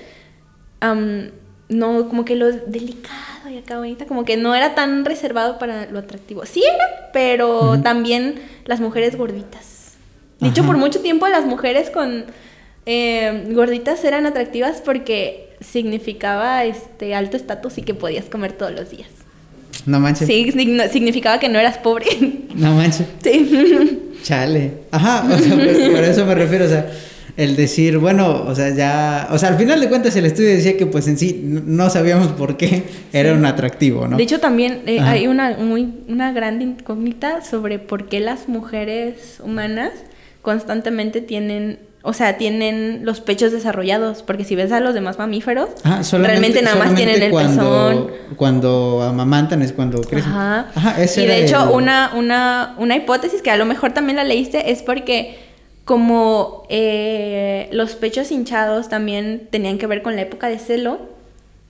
[1.70, 5.86] no, como que lo delicado y acá bonita, como que no era tan reservado para
[5.88, 6.46] lo atractivo.
[6.46, 9.94] Sí era, pero también las mujeres gorditas.
[10.40, 12.26] Dicho por mucho tiempo, las mujeres con
[12.86, 18.90] eh, gorditas eran atractivas porque significaba este alto estatus y que podías comer todos los
[18.90, 19.10] días.
[19.86, 20.28] No manches.
[20.28, 20.52] Sí,
[20.92, 22.06] significaba que no eras pobre.
[22.54, 23.08] No manches.
[23.24, 24.12] Sí.
[24.22, 24.74] Chale.
[24.92, 26.88] Ajá, o sea, por eso me refiero, o sea,
[27.36, 30.78] el decir, bueno, o sea, ya, o sea, al final de cuentas el estudio decía
[30.78, 34.18] que pues en sí no sabíamos por qué era un atractivo, ¿no?
[34.18, 39.40] De hecho también eh, hay una muy una gran incógnita sobre por qué las mujeres
[39.44, 39.92] humanas
[40.44, 45.70] constantemente tienen o sea, tienen los pechos desarrollados, porque si ves a los demás mamíferos,
[46.12, 48.12] realmente nada más tienen el pezón.
[48.36, 50.30] Cuando amamantan es cuando crecen.
[50.30, 50.68] Ajá.
[50.76, 54.72] Ajá y de hecho, una, una, una hipótesis que a lo mejor también la leíste
[54.72, 55.38] es porque
[55.86, 61.00] como eh, los pechos hinchados también tenían que ver con la época de celo,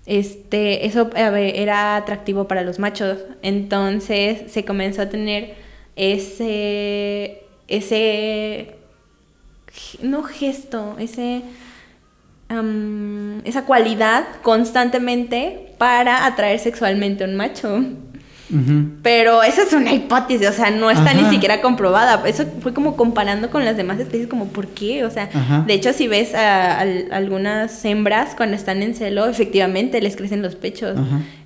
[0.07, 3.19] este, eso era atractivo para los machos.
[3.43, 5.53] Entonces se comenzó a tener
[5.95, 8.77] ese, ese
[10.01, 11.43] no gesto, ese,
[13.45, 17.83] esa cualidad constantemente para atraer sexualmente a un macho.
[19.01, 22.23] Pero esa es una hipótesis, o sea, no está ni siquiera comprobada.
[22.27, 25.05] Eso fue como comparando con las demás especies, como ¿por qué?
[25.05, 25.29] O sea,
[25.65, 30.55] de hecho, si ves a, algunas hembras cuando están en celo, efectivamente les crecen los
[30.55, 30.97] pechos.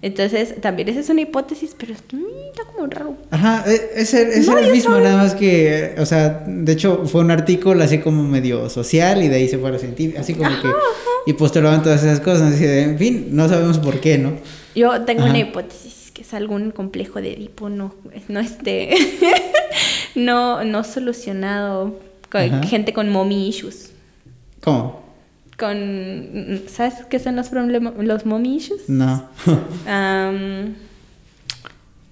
[0.01, 3.15] Entonces, también esa es una hipótesis, pero está como raro.
[3.31, 3.63] Ajá,
[3.95, 7.83] ese, ese era el mismo, nada más que, o sea, de hecho, fue un artículo
[7.83, 10.69] así como medio social y de ahí se fue a lo científico, así como que,
[11.25, 14.33] y postulaban todas esas cosas, en fin, no sabemos por qué, ¿no?
[14.75, 17.93] Yo tengo una hipótesis que es algún complejo de Edipo no,
[18.27, 18.89] no este,
[20.15, 21.99] no, no solucionado,
[22.31, 23.91] con gente con mommy issues.
[24.61, 25.03] ¿Cómo?
[25.59, 28.89] Con, ¿sabes qué son los problemas, los mommy issues?
[28.89, 29.29] No.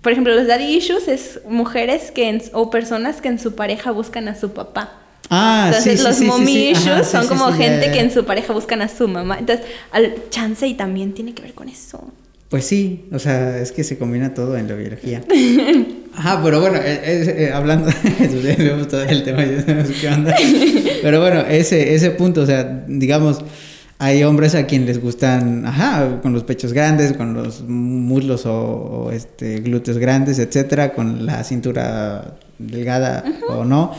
[0.03, 4.27] por ejemplo, los daddy issues es mujeres que o personas que en su pareja buscan
[4.27, 4.99] a su papá.
[5.31, 8.83] Ah, Entonces sí, los sí, mommy issues son como gente que en su pareja buscan
[8.83, 9.39] a su mamá.
[9.39, 12.13] Entonces, al chance y también tiene que ver con eso.
[12.49, 15.23] Pues sí, o sea, es que se combina todo en la biología.
[16.17, 20.33] Ajá, pero bueno, eh, eh, hablando de todo el tema, qué onda.
[21.01, 23.43] Pero bueno, ese, ese punto, o sea, digamos,
[23.97, 29.09] hay hombres a quienes les gustan, ajá, con los pechos grandes, con los muslos o,
[29.11, 33.93] este, glúteos grandes, etcétera, con la cintura delgada o no.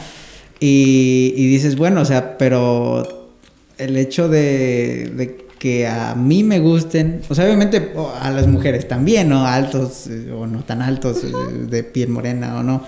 [0.61, 3.33] Y, y, dices, bueno, o sea, pero
[3.77, 8.87] el hecho de, de que a mí me gusten, o sea, obviamente a las mujeres
[8.89, 9.47] también, ¿no?
[9.47, 11.33] Altos eh, o no tan altos, eh,
[11.69, 12.85] de piel morena o no,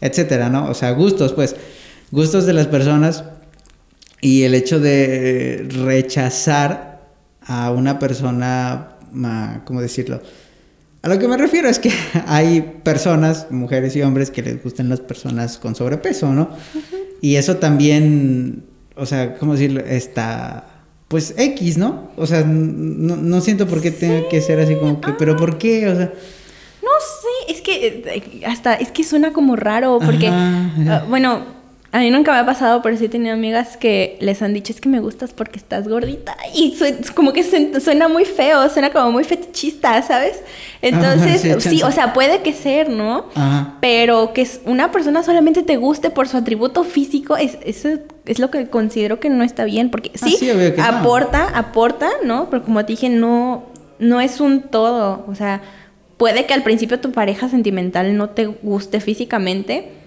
[0.00, 0.68] etcétera, ¿no?
[0.68, 1.56] O sea, gustos, pues,
[2.10, 3.24] gustos de las personas
[4.20, 7.02] y el hecho de rechazar
[7.40, 8.96] a una persona,
[9.64, 10.22] ¿cómo decirlo?
[11.02, 11.90] A lo que me refiero es que
[12.26, 16.50] hay personas, mujeres y hombres, que les gustan las personas con sobrepeso, ¿no?
[17.20, 18.64] Y eso también,
[18.96, 19.80] o sea, ¿cómo decirlo?
[19.80, 20.71] Está
[21.12, 22.08] pues X, ¿no?
[22.16, 25.86] O sea, no, siento por qué tenga que ser así como que, pero ¿por qué?
[25.86, 26.06] O sea...
[26.06, 26.88] No
[27.20, 31.44] sé, es que eh, hasta, es que suena como raro, porque, ah, bueno,
[31.94, 34.72] a mí nunca me ha pasado, pero sí he tenido amigas que les han dicho,
[34.72, 36.34] es que me gustas porque estás gordita.
[36.54, 36.74] Y
[37.14, 37.44] como que
[37.80, 40.42] suena muy feo, suena como muy fetichista, ¿sabes?
[40.80, 43.26] Entonces, sí, o sea, puede que ser, ¿no?
[43.82, 47.90] Pero que una persona solamente te guste por su atributo físico, es, eso
[48.24, 49.90] es lo que considero que no está bien.
[49.90, 50.50] Porque ah, sí,
[50.82, 52.48] aporta, aporta, ¿no?
[52.48, 53.64] Pero como te dije, no,
[53.98, 55.26] no es un todo.
[55.28, 55.60] O sea,
[56.16, 60.00] puede que al principio tu pareja sentimental no te guste físicamente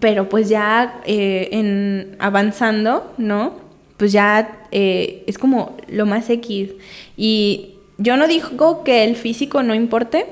[0.00, 3.54] pero pues ya eh, en avanzando, ¿no?
[3.96, 6.70] Pues ya eh, es como lo más X.
[7.16, 10.26] Y yo no digo que el físico no importe,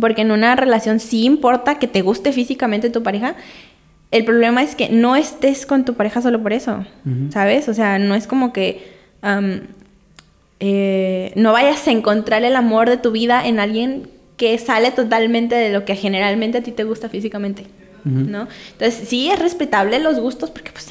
[0.00, 3.36] porque en una relación sí importa que te guste físicamente tu pareja.
[4.10, 6.84] El problema es que no estés con tu pareja solo por eso,
[7.30, 7.68] ¿sabes?
[7.68, 8.94] O sea, no es como que
[10.60, 15.54] eh, no vayas a encontrar el amor de tu vida en alguien que sale totalmente
[15.54, 17.64] de lo que generalmente a ti te gusta físicamente.
[18.04, 18.48] ¿No?
[18.72, 20.88] Entonces, sí es respetable los gustos porque, pues,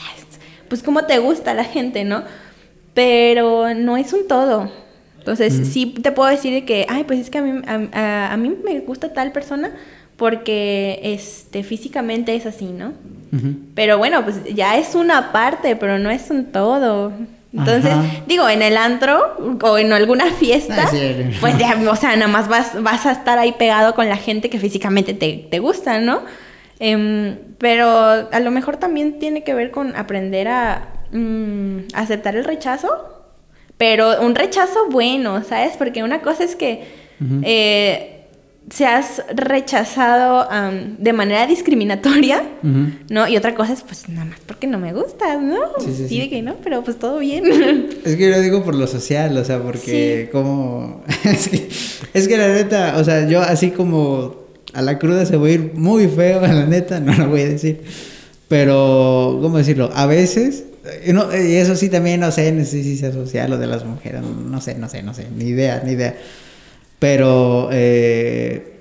[0.68, 2.24] pues como te gusta la gente, ¿no?
[2.94, 4.72] Pero no es un todo.
[5.20, 7.62] Entonces, sí te puedo decir que, ay, pues es que a mí,
[7.94, 9.72] a, mí me gusta tal persona
[10.18, 12.94] porque este, físicamente es así, ¿no?
[13.74, 17.14] Pero bueno, pues ya es una parte, pero no es un todo.
[17.54, 17.94] Entonces,
[18.28, 20.90] digo, en el antro o en alguna fiesta,
[21.40, 24.50] pues ya, o sea, nada más vas, vas a estar ahí pegado con la gente
[24.50, 26.22] que físicamente te, te gusta, ¿no?
[26.86, 32.44] Em, pero a lo mejor también tiene que ver con aprender a mm, aceptar el
[32.44, 32.90] rechazo,
[33.78, 35.78] pero un rechazo bueno, ¿sabes?
[35.78, 36.84] Porque una cosa es que
[37.44, 38.26] eh,
[38.70, 40.46] seas rechazado
[40.98, 42.44] de manera discriminatoria,
[43.10, 43.30] ¿no?
[43.30, 45.60] Y otra cosa es, pues, nada más porque no me gustas, ¿no?
[45.80, 47.46] Sí, sí, que no, pero pues todo bien.
[48.04, 51.02] Es que yo lo digo por lo social, o sea, porque como...
[52.14, 54.43] es que la neta, o sea, yo así como
[54.74, 57.50] a la cruda se va a ir muy feo, la neta, no lo voy a
[57.50, 57.82] decir.
[58.48, 59.90] Pero, ¿cómo decirlo?
[59.94, 63.48] A veces, eh, y eso sí también, no sé, no sé si se asocia a
[63.48, 66.16] lo de las mujeres, no sé, no sé, no sé, ni idea, ni idea.
[67.00, 68.80] Pero, eh...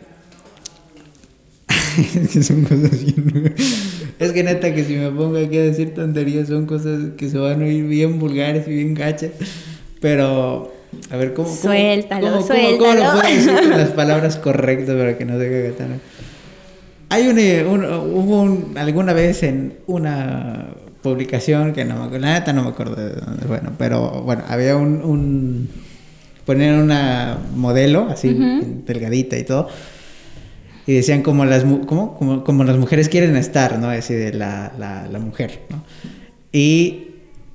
[1.69, 3.55] es que son cosas bien...
[4.19, 7.39] es que neta que si me pongo aquí a decir tonterías son cosas que se
[7.39, 9.31] van a oír bien vulgares y bien gachas.
[10.01, 10.73] Pero
[11.11, 11.49] a ver, ¿cómo?
[11.49, 12.79] Suéltalo, cómo, suéltalo.
[12.79, 16.01] ¿cómo, lo puedo decir con las palabras correctas para que no se caiga tan...
[17.09, 20.69] Hay eh, un, hubo alguna vez en una
[21.03, 24.45] publicación que no me acuerdo, la neta no me acuerdo de dónde, bueno, pero bueno,
[24.49, 25.69] había un, un
[26.47, 28.35] ponían una modelo así,
[28.87, 29.69] delgadita y todo,
[30.87, 33.89] y decían como las, como, como, como las mujeres quieren estar, ¿no?
[33.89, 35.85] Así de la, la, la mujer, ¿no?
[36.51, 37.09] Y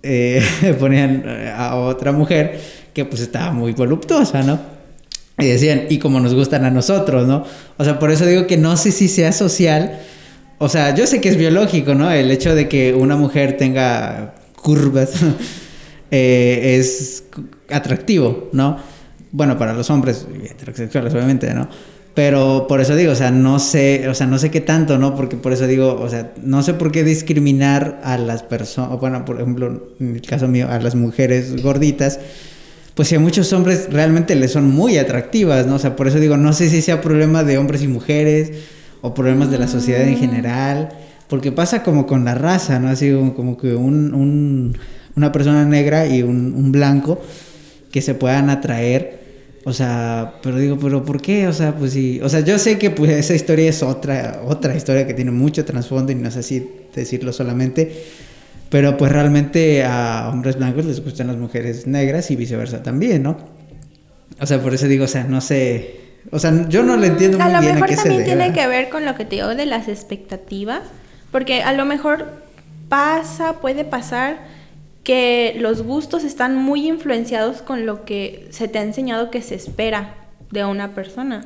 [0.03, 0.41] eh,
[0.79, 1.23] ponían
[1.55, 2.59] a otra mujer
[2.97, 4.59] que pues estaba muy voluptuosa, ¿no?
[5.37, 7.45] Y decían, y como nos gustan a nosotros, ¿no?
[7.77, 9.99] O sea, por eso digo que no sé si sea social.
[10.57, 12.09] O sea, yo sé que es biológico, ¿no?
[12.09, 15.11] El hecho de que una mujer tenga curvas
[16.11, 17.25] eh, es
[17.69, 18.79] atractivo, ¿no?
[19.31, 21.69] Bueno, para los hombres heterosexuales, obviamente, ¿no?
[22.15, 25.13] Pero por eso digo, o sea, no sé, o sea, no sé qué tanto, ¿no?
[25.13, 29.23] Porque por eso digo, o sea, no sé por qué discriminar a las personas, bueno,
[29.23, 32.19] por ejemplo, en el caso mío, a las mujeres gorditas,
[32.97, 35.75] pues si a muchos hombres realmente les son muy atractivas, ¿no?
[35.75, 38.51] O sea, por eso digo, no sé si sea problema de hombres y mujeres
[39.01, 40.89] o problemas de la sociedad en general,
[41.29, 42.89] porque pasa como con la raza, ¿no?
[42.89, 44.75] Así como, que un,
[45.15, 47.21] una persona negra y un, un blanco
[47.91, 49.17] que se puedan atraer
[49.67, 51.45] o sea, pero digo, pero ¿por qué?
[51.45, 54.73] O sea, pues sí, o sea, yo sé que pues esa historia es otra otra
[54.73, 58.05] historia que tiene mucho trasfondo y no sé si decirlo solamente,
[58.69, 63.37] pero pues realmente a hombres blancos les gustan las mujeres negras y viceversa también, ¿no?
[64.39, 65.99] O sea, por eso digo, o sea, no sé,
[66.31, 68.23] o sea, yo no le entiendo muy bien a qué se A lo mejor también
[68.25, 70.81] tiene que ver con lo que te digo de las expectativas,
[71.31, 72.27] porque a lo mejor
[72.89, 74.37] pasa, puede pasar
[75.03, 79.55] que los gustos están muy influenciados con lo que se te ha enseñado que se
[79.55, 80.15] espera
[80.51, 81.45] de una persona.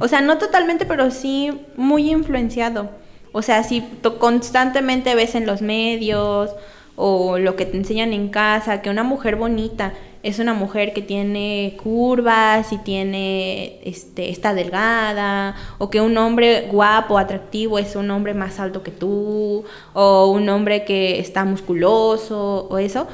[0.00, 2.90] O sea, no totalmente, pero sí muy influenciado.
[3.38, 3.84] O sea, si
[4.18, 6.50] constantemente ves en los medios
[6.96, 9.92] o lo que te enseñan en casa, que una mujer bonita
[10.24, 16.66] es una mujer que tiene curvas y tiene este está delgada o que un hombre
[16.68, 19.62] guapo, atractivo es un hombre más alto que tú
[19.94, 23.06] o un hombre que está musculoso o eso,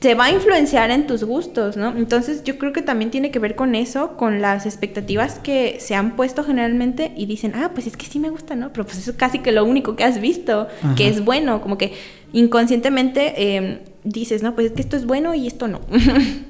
[0.00, 1.96] se va a influenciar en tus gustos, ¿no?
[1.96, 5.96] Entonces yo creo que también tiene que ver con eso, con las expectativas que se
[5.96, 8.72] han puesto generalmente y dicen, ah, pues es que sí me gusta, ¿no?
[8.72, 11.78] Pero pues eso es casi que lo único que has visto, que es bueno, como
[11.78, 11.94] que
[12.32, 15.80] inconscientemente em, dices, no, pues es que esto es bueno y esto no.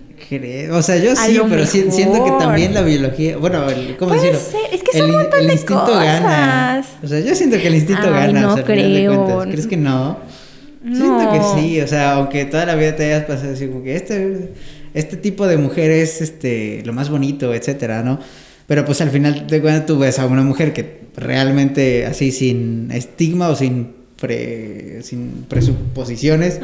[0.73, 3.65] O sea, yo sí, pero siento que también la biología, bueno,
[3.99, 4.39] ¿cómo decirlo?
[4.73, 6.85] Es que son el, el instinto gana.
[7.03, 8.41] O sea, yo siento que el instinto gana.
[8.41, 9.43] No creo.
[9.43, 10.19] ¿Crees que no?
[10.97, 13.97] Siento que sí, o sea, aunque toda la vida te hayas pasado así como que
[13.97, 14.51] este,
[14.95, 18.19] este tipo de mujer es este, lo más bonito, etcétera, ¿no?
[18.67, 22.91] Pero pues al final de cuentas tú ves a una mujer que realmente así sin
[22.93, 23.95] estigma o sin,
[25.03, 26.61] sin presuposiciones,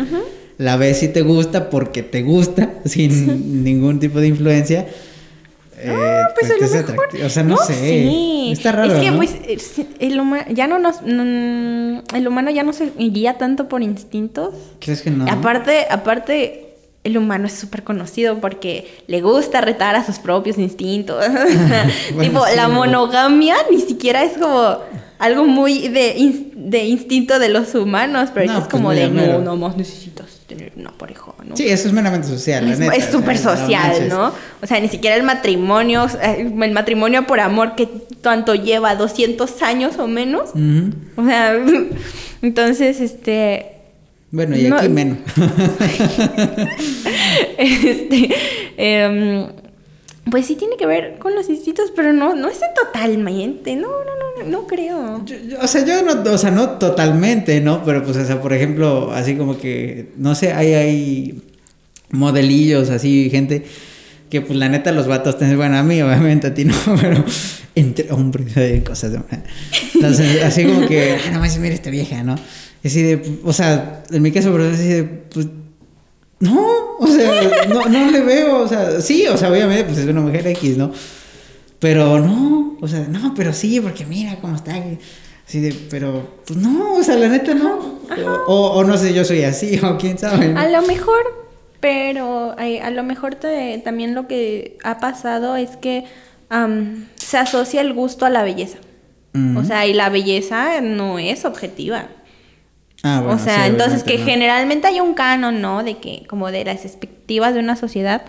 [0.58, 4.86] la ves y te gusta porque te gusta, sin ningún tipo de influencia.
[5.86, 7.74] Ah, pues, pues O sea, no, sé.
[7.74, 8.50] Sí.
[8.52, 8.94] Está raro.
[8.94, 9.34] Es que, pues,
[9.98, 11.00] el humano ya no nos.
[11.02, 14.54] el humano ya no se guía tanto por instintos.
[14.80, 15.26] ¿Crees que no?
[15.30, 16.63] Aparte, aparte,
[17.04, 21.24] el humano es súper conocido porque le gusta retar a sus propios instintos.
[22.20, 24.78] tipo, la monogamia ni siquiera es como
[25.18, 29.56] algo muy de, de instinto de los humanos, pero es pues como de no, no
[29.56, 31.56] más necesitas tener una pareja, ¿no?
[31.56, 34.32] Sí, eso es meramente social, es, Es súper social, ¿no?
[34.62, 37.86] O sea, ni siquiera el matrimonio, el matrimonio por amor que
[38.20, 40.50] tanto lleva 200 años o menos.
[41.16, 41.54] O sea,
[42.42, 43.73] entonces, este...
[44.34, 45.18] Bueno, y aquí menos.
[47.58, 48.34] este...
[48.76, 49.46] Eh,
[50.28, 54.42] pues sí tiene que ver con los instintos, pero no, no es totalmente, no, no,
[54.42, 55.24] no, no creo.
[55.60, 57.84] o sea, yo no, o sea, no totalmente, ¿no?
[57.84, 61.42] Pero pues, o sea, por ejemplo, así como que, no sé, hay, hay
[62.10, 63.64] modelillos, así, gente
[64.34, 67.24] que pues la neta los vatos bueno, a mí obviamente a ti no, pero
[67.76, 69.20] entre hombres hay cosas de...
[69.94, 72.34] Entonces, así como que, ah, no más mira esta vieja, ¿no?
[72.84, 75.46] Así de, o sea, en mi caso, pero así de, pues
[76.40, 76.66] no,
[76.98, 80.20] o sea, no, no le veo, o sea, sí, o sea, obviamente, pues es una
[80.20, 80.90] mujer X, ¿no?
[81.78, 84.74] Pero no, o sea, no, pero sí, porque mira cómo está.
[85.46, 88.00] Así de, pero, pues no, o sea, la neta no.
[88.48, 90.54] O, o, no sé, yo soy así, o quién sabe.
[90.56, 91.43] A lo mejor,
[91.84, 93.34] pero eh, a lo mejor
[93.84, 96.04] también lo que ha pasado es que
[97.16, 98.78] se asocia el gusto a la belleza.
[99.54, 102.06] O sea, y la belleza no es objetiva.
[103.02, 105.84] Ah, o sea, entonces que generalmente hay un canon, ¿no?
[105.84, 108.22] De que como de las expectativas de una sociedad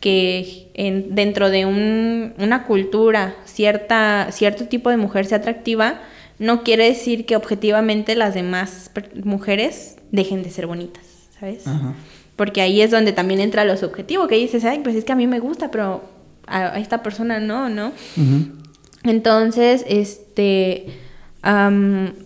[0.00, 6.00] que en, dentro de un, una cultura cierta cierto tipo de mujer sea atractiva,
[6.38, 8.90] no quiere decir que objetivamente las demás
[9.24, 11.04] mujeres dejen de ser bonitas,
[11.38, 11.64] ¿sabes?
[12.36, 15.16] Porque ahí es donde también entra lo subjetivo, que dices, ay, pues es que a
[15.16, 16.02] mí me gusta, pero
[16.46, 17.92] a, esta persona no, ¿no?
[19.04, 20.86] Entonces, este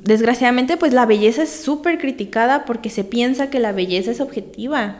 [0.05, 4.97] desgraciadamente, pues la belleza es súper criticada porque se piensa que la belleza es objetiva.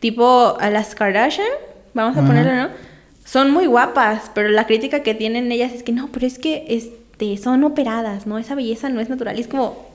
[0.00, 1.46] Tipo a las Kardashian,
[1.92, 2.68] vamos a ponerlo, ¿no?
[3.26, 6.64] Son muy guapas, pero la crítica que tienen ellas es que no, pero es que
[6.68, 8.38] este, son operadas, ¿no?
[8.38, 9.38] Esa belleza no es natural.
[9.38, 9.89] es como,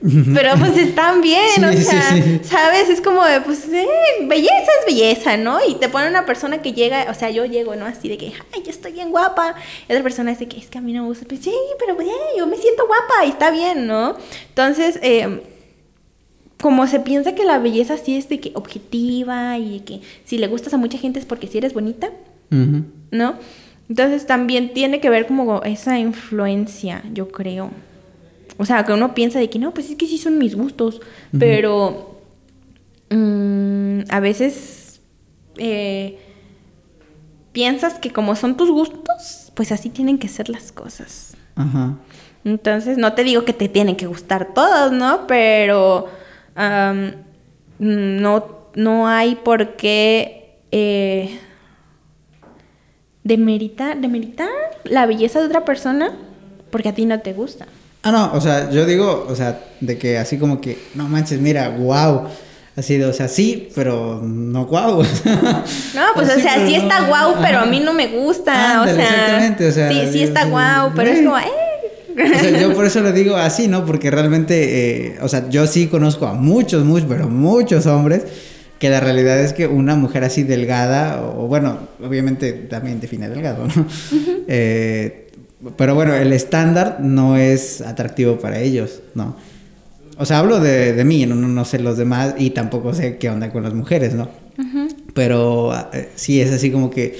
[0.00, 2.40] Pero pues están bien, Sí, o sea, sí.
[2.42, 2.88] ¿sabes?
[2.88, 3.86] Es como de, pues, eh,
[4.26, 5.58] belleza es belleza, ¿no?
[5.66, 7.86] Y te pone una persona que llega, o sea, yo llego, ¿no?
[7.86, 9.54] Así de que, ay, yo estoy bien guapa.
[9.88, 11.24] Y otra persona dice que es que a mí no me gusta.
[11.26, 14.16] Pues sí, pero pues, eh, yo me siento guapa y está bien, ¿no?
[14.48, 15.42] Entonces, eh,
[16.60, 20.38] como se piensa que la belleza sí es de que objetiva y de que si
[20.38, 22.10] le gustas a mucha gente es porque sí eres bonita.
[23.10, 23.34] ¿no?
[23.88, 27.70] Entonces también tiene que ver como esa influencia, yo creo.
[28.58, 31.00] O sea, que uno piensa de que no, pues es que sí son mis gustos,
[31.38, 32.20] pero
[33.10, 35.00] mm, a veces
[35.58, 36.18] eh,
[37.52, 41.36] piensas que como son tus gustos, pues así tienen que ser las cosas.
[41.54, 41.96] Ajá.
[42.44, 45.26] Entonces, no te digo que te tienen que gustar todos, ¿no?
[45.26, 46.08] Pero
[47.78, 51.40] no, no hay por qué eh,
[53.24, 54.48] demeritar, demeritar
[54.84, 56.16] la belleza de otra persona
[56.70, 57.66] porque a ti no te gusta.
[58.06, 61.40] Ah, no, o sea, yo digo, o sea, de que así como que, no manches,
[61.40, 62.28] mira, wow.
[62.76, 65.02] Así de, o sea, sí, pero no guau.
[65.94, 68.82] No, pues o sea, sí está guau, pero a mí no me gusta.
[68.82, 71.44] Ándale, o sea, exactamente, o sea, sí, sí está guau, pero es como, eh.
[72.16, 73.84] O sea, yo por eso lo digo así, ¿no?
[73.84, 78.22] Porque realmente, eh, o sea, yo sí conozco a muchos, muchos, pero muchos hombres
[78.78, 83.66] que la realidad es que una mujer así delgada, o bueno, obviamente también define delgado,
[83.66, 83.86] ¿no?
[84.46, 85.25] Eh,
[85.76, 89.36] pero bueno, el estándar no es atractivo para ellos, ¿no?
[90.18, 93.28] O sea, hablo de, de mí, no, no, sé los demás y tampoco sé qué
[93.28, 94.28] onda con las mujeres, ¿no?
[95.14, 97.18] Pero eh, sí es así como que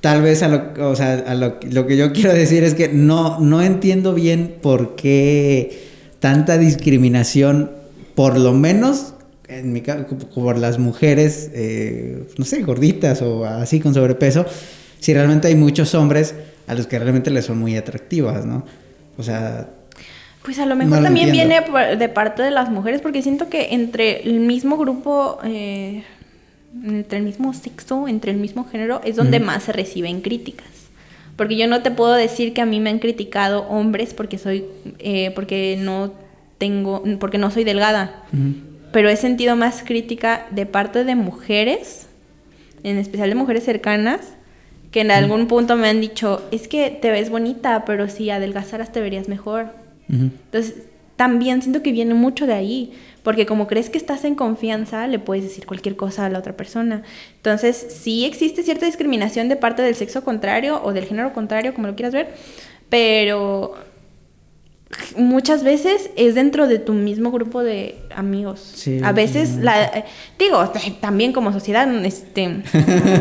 [0.00, 2.88] tal vez a lo, o sea, a lo, lo que yo quiero decir es que
[2.88, 5.84] no, no entiendo bien por qué
[6.18, 7.70] tanta discriminación,
[8.14, 9.14] por lo menos
[9.48, 14.46] en mi caso, por las mujeres, eh, no sé, gorditas o así con sobrepeso,
[14.98, 16.34] si realmente hay muchos hombres
[16.66, 18.64] a los que realmente les son muy atractivas, ¿no?
[19.18, 19.68] O sea,
[20.42, 21.62] Pues a lo No mejor lo también entiendo.
[21.70, 26.02] viene de parte de las mujeres, porque siento que entre el mismo grupo, eh,
[26.84, 30.66] entre el mismo sexo, entre el mismo género, es donde más se reciben críticas.
[31.36, 34.64] Porque yo no te puedo decir que a mí me han criticado hombres porque soy,
[34.98, 36.12] eh, porque no
[36.58, 38.24] tengo, porque no soy delgada.
[38.92, 42.06] Pero he sentido más crítica de parte de mujeres,
[42.84, 44.20] en especial de mujeres cercanas,
[44.94, 48.92] que en algún punto me han dicho, es que te ves bonita, pero si adelgazaras
[48.92, 49.70] te verías mejor.
[50.08, 50.84] Entonces,
[51.16, 52.92] también siento que viene mucho de ahí,
[53.24, 56.56] porque como crees que estás en confianza, le puedes decir cualquier cosa a la otra
[56.56, 57.02] persona.
[57.38, 61.88] Entonces, sí existe cierta discriminación de parte del sexo contrario o del género contrario, como
[61.88, 62.32] lo quieras ver,
[62.88, 63.74] pero
[65.16, 68.60] muchas veces es dentro de tu mismo grupo de amigos.
[68.74, 70.04] Sí, a veces, la,
[70.38, 72.64] digo, también como sociedad, este, en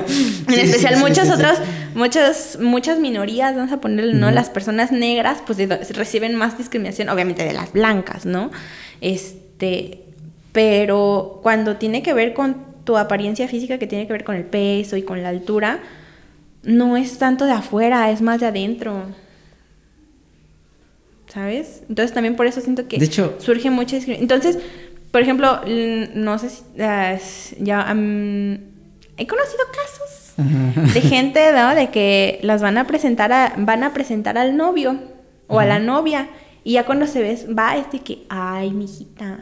[0.07, 1.59] Sí, especial sí, muchas otras,
[1.95, 4.31] muchas, muchas minorías, vamos a ponerle, ¿no?
[4.31, 8.51] Las personas negras, pues de- reciben más discriminación, obviamente de las blancas, ¿no?
[9.01, 10.03] Este,
[10.51, 14.43] pero cuando tiene que ver con tu apariencia física, que tiene que ver con el
[14.43, 15.79] peso y con la altura,
[16.63, 19.03] no es tanto de afuera, es más de adentro.
[21.33, 21.81] ¿Sabes?
[21.89, 24.21] Entonces también por eso siento que De hecho- surge mucha discriminación.
[24.41, 24.61] Entonces,
[25.11, 25.61] por ejemplo,
[26.15, 26.63] no sé si
[27.59, 27.81] ya
[29.17, 30.93] he conocido casos Ajá.
[30.93, 31.73] de gente, ¿no?
[31.75, 34.99] De que las van a presentar a, van a presentar al novio
[35.47, 36.29] o a la novia
[36.63, 39.39] y ya cuando se ves va es de que, ay, mijita,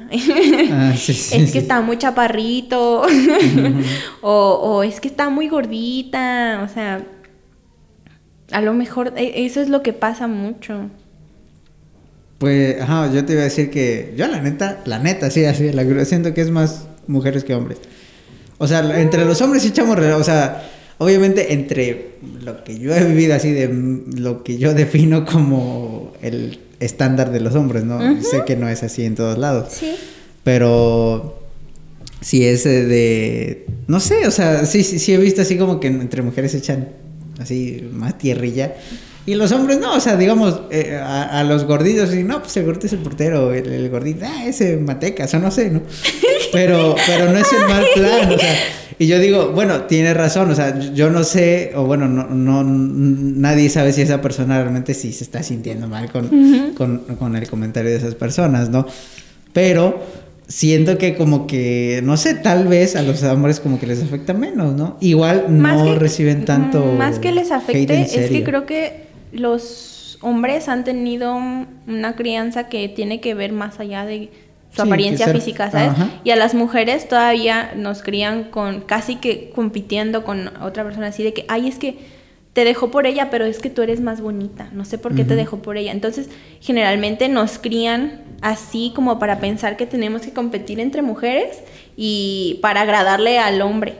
[0.71, 1.51] Ah, sí, sí, es sí.
[1.51, 3.03] que está muy chaparrito
[4.21, 7.05] o, o es que está muy gordita, o sea,
[8.51, 10.89] a lo mejor e- eso es lo que pasa mucho.
[12.41, 15.71] Pues, ajá, yo te iba a decir que yo la neta, la neta, sí, así,
[15.71, 17.77] la siento que es más mujeres que hombres.
[18.57, 20.67] O sea, entre los hombres sí echamos, o sea,
[20.97, 22.13] obviamente entre
[22.43, 27.31] lo que yo he vivido así de mm, lo que yo defino como el estándar
[27.31, 27.99] de los hombres, ¿no?
[28.23, 29.71] Sé que no es así en todos lados.
[29.71, 29.93] Sí.
[30.43, 31.43] Pero
[32.21, 35.89] sí es de no sé, o sea, sí sí, sí he visto así como que
[35.89, 36.87] entre mujeres echan
[37.37, 38.73] así más tierrilla.
[39.25, 42.57] Y los hombres no, o sea, digamos, eh, a, a los gorditos, y no, pues
[42.57, 45.81] el gordito es el portero, el, el gordito, ah, ese matecas, o no sé, ¿no?
[46.51, 48.53] Pero, pero no es el mal plan, o sea,
[48.99, 52.61] y yo digo, bueno, tiene razón, o sea, yo no sé, o bueno, no, no,
[52.65, 57.47] nadie sabe si esa persona realmente sí se está sintiendo mal con, con, con el
[57.47, 58.85] comentario de esas personas, ¿no?
[59.53, 60.01] Pero
[60.47, 64.33] siento que como que, no sé, tal vez a los hombres como que les afecta
[64.33, 64.97] menos, ¿no?
[64.99, 66.83] Igual no que- reciben tanto...
[66.97, 71.35] Más que les afecte, es que creo que los hombres han tenido
[71.87, 74.29] una crianza que tiene que ver más allá de
[74.75, 75.89] su Sí, apariencia ser- física, ¿sabes?
[75.89, 76.09] ajá.
[76.23, 81.23] Y a las mujeres todavía nos crían con casi que compitiendo con otra persona así
[81.23, 81.97] de que, ay, es que
[82.53, 85.23] te dejó por ella, pero es que tú eres más bonita, no sé por qué
[85.23, 85.91] te dejó por ella.
[85.93, 86.29] Entonces,
[86.59, 91.63] generalmente nos crían así como para pensar que tenemos que competir entre mujeres
[91.95, 93.93] y para agradarle al hombre,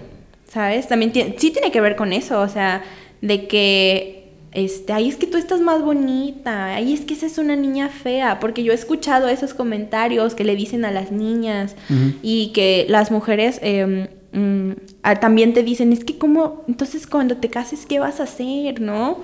[0.49, 0.87] ¿sabes?
[0.89, 2.83] También sí tiene que ver con eso, o sea,
[3.21, 4.20] de que,
[4.51, 7.89] este, ahí es que tú estás más bonita, ahí es que esa es una niña
[7.89, 11.75] fea, porque yo he escuchado esos comentarios que le dicen a las niñas
[12.21, 13.59] y que las mujeres...
[13.61, 14.71] Eh, Mm,
[15.19, 18.79] también te dicen, es que como, entonces cuando te cases, ¿qué vas a hacer?
[18.79, 19.19] ¿No?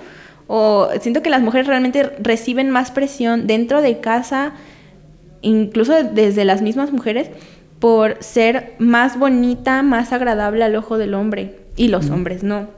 [0.46, 4.52] O siento que las mujeres realmente reciben más presión dentro de casa,
[5.40, 7.30] incluso desde las mismas mujeres,
[7.80, 11.56] por ser más bonita, más agradable al ojo del hombre.
[11.76, 12.68] Y los hombres no.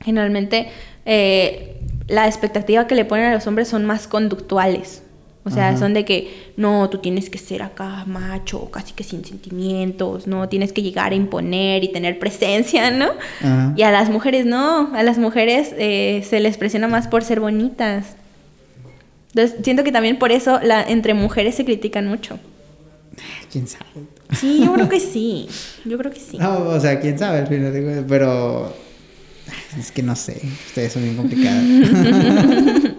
[0.00, 0.68] Generalmente
[1.04, 1.77] eh,
[2.08, 5.02] la expectativa que le ponen a los hombres son más conductuales.
[5.44, 9.24] O sea, son de que, no, tú tienes que ser acá macho, casi que sin
[9.24, 10.46] sentimientos, ¿no?
[10.50, 13.12] Tienes que llegar a imponer y tener presencia, ¿no?
[13.74, 17.40] Y a las mujeres no, a las mujeres eh, se les presiona más por ser
[17.40, 18.16] bonitas.
[19.28, 22.38] Entonces, siento que también por eso la, entre mujeres se critican mucho.
[23.50, 23.84] ¿Quién sabe?
[24.38, 25.48] Sí, yo creo que sí.
[25.86, 26.36] Yo creo que sí.
[26.36, 28.74] No, o sea, quién sabe, pero
[29.78, 31.64] es que no sé, ustedes son bien complicadas.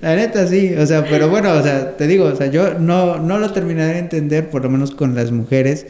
[0.00, 3.18] La neta sí, o sea, pero bueno, o sea, te digo, o sea, yo no,
[3.18, 5.86] no lo terminaré de entender, por lo menos con las mujeres.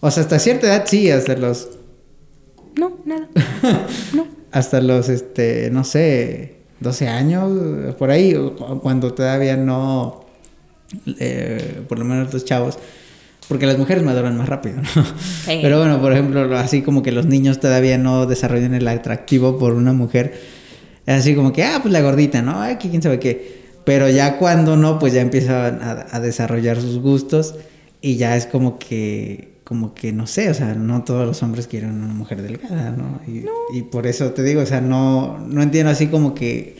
[0.00, 1.68] O sea, hasta cierta edad sí, hasta los...
[2.76, 3.28] No, nada.
[4.12, 4.26] No.
[4.50, 8.36] hasta los, este, no sé, 12 años, por ahí,
[8.82, 10.24] cuando todavía no,
[11.18, 12.78] eh, por lo menos los chavos,
[13.48, 15.04] porque las mujeres maduran más rápido, ¿no?
[15.46, 19.72] Pero bueno, por ejemplo, así como que los niños todavía no desarrollan el atractivo por
[19.72, 20.58] una mujer
[21.08, 22.60] es así como que, ah, pues la gordita, ¿no?
[22.60, 23.62] Ay, quién sabe qué.
[23.86, 27.54] Pero ya cuando no, pues ya empiezan a, desarrollar sus gustos
[28.02, 31.66] y ya es como que, como que no sé, o sea, no todos los hombres
[31.66, 33.22] quieren una mujer delgada, ¿no?
[33.26, 36.76] Y, por eso te digo, o sea, no, no entiendo así como que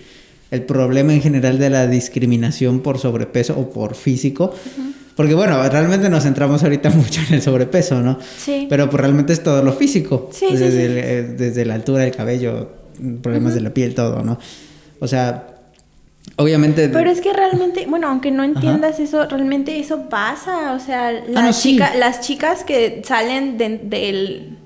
[0.51, 4.53] el problema en general de la discriminación por sobrepeso o por físico.
[5.19, 8.21] Porque bueno, realmente nos centramos ahorita mucho en el sobrepeso, ¿no?
[8.37, 8.69] Sí.
[8.71, 10.31] Pero pues realmente es todo lo físico.
[10.33, 12.71] Sí, desde, sí, eh, desde la altura del cabello,
[13.21, 14.39] problemas de la piel, todo, ¿no?
[15.01, 15.49] O sea,
[16.37, 16.89] obviamente...
[16.89, 21.43] Pero es que realmente, bueno, aunque no entiendas eso, realmente eso pasa, o sea, ah,
[21.43, 21.67] las,
[21.97, 24.58] las chicas que salen del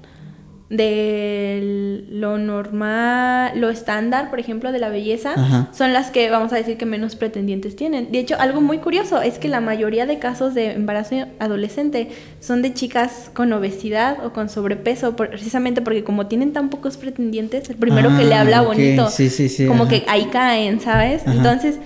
[0.72, 5.34] de lo normal, lo estándar, por ejemplo, de la belleza,
[5.70, 8.10] son las que vamos a decir que menos pretendientes tienen.
[8.10, 12.08] De hecho, algo muy curioso es que la mayoría de casos de embarazo adolescente
[12.40, 17.68] son de chicas con obesidad o con sobrepeso, precisamente porque como tienen tan pocos pretendientes,
[17.68, 19.10] el primero que le habla ah, bonito,
[19.68, 21.22] como que ahí caen, ¿sabes?
[21.26, 21.76] Entonces,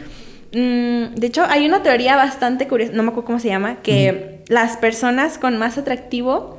[0.53, 4.45] mm, de hecho, hay una teoría bastante curiosa, no me acuerdo cómo se llama, que
[4.49, 6.56] las personas con más atractivo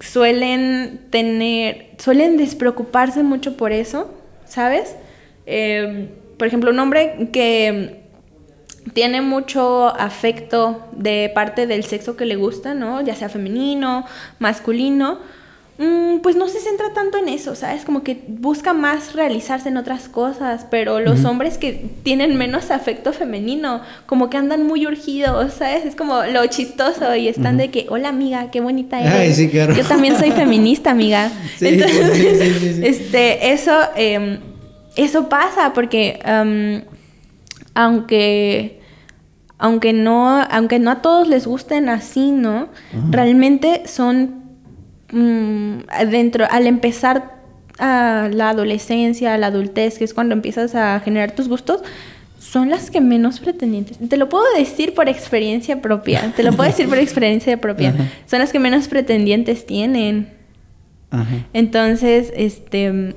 [0.00, 4.12] suelen tener, suelen despreocuparse mucho por eso,
[4.44, 4.96] ¿sabes?
[5.46, 8.02] Em, por ejemplo, un hombre que
[8.92, 13.00] tiene mucho afecto de parte del sexo que le gusta, ¿no?
[13.00, 14.04] Ya sea femenino,
[14.38, 15.18] masculino,
[15.78, 17.84] Mm, pues no se centra tanto en eso, ¿sabes?
[17.84, 23.12] Como que busca más realizarse en otras cosas, pero los hombres que tienen menos afecto
[23.12, 25.84] femenino, como que andan muy urgidos, ¿sabes?
[25.84, 29.36] Es como lo chistoso y están de que, hola amiga, qué bonita eres.
[29.76, 31.30] Yo también soy feminista, amiga.
[31.60, 34.40] Entonces, este, eso, em,
[34.96, 36.18] eso pasa porque
[37.74, 38.80] aunque
[39.60, 42.68] aunque no, aunque no a todos les gusten así, ¿no?
[43.10, 44.47] Realmente son
[45.12, 45.78] Mm,
[46.10, 47.38] dentro, al empezar
[47.78, 51.82] a la adolescencia, a la adultez, que es cuando empiezas a generar tus gustos,
[52.38, 53.98] son las que menos pretendientes.
[54.08, 56.32] Te lo puedo decir por experiencia propia.
[56.34, 57.94] Te lo puedo decir por experiencia propia.
[58.26, 60.30] Son las que menos pretendientes tienen.
[61.52, 63.14] Entonces, este.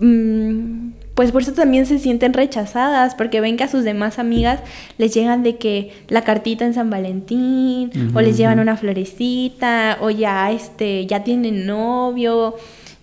[0.00, 4.60] Mm, pues por eso también se sienten rechazadas, porque ven que a sus demás amigas
[4.98, 10.10] les llegan de que la cartita en San Valentín, o les llevan una florecita, o
[10.10, 12.56] ya, este, ya tienen novio,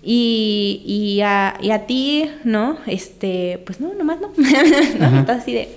[0.03, 2.77] y, y, a, y a ti, ¿no?
[2.87, 4.31] Este, pues no, nomás no.
[4.99, 5.19] ¿no?
[5.19, 5.69] Estás así de,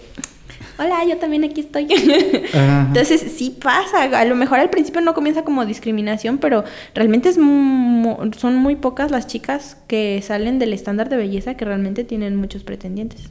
[0.78, 1.86] hola, yo también aquí estoy.
[1.90, 6.64] Entonces sí pasa, a lo mejor al principio no comienza como discriminación, pero
[6.94, 12.04] realmente es son muy pocas las chicas que salen del estándar de belleza que realmente
[12.04, 13.30] tienen muchos pretendientes.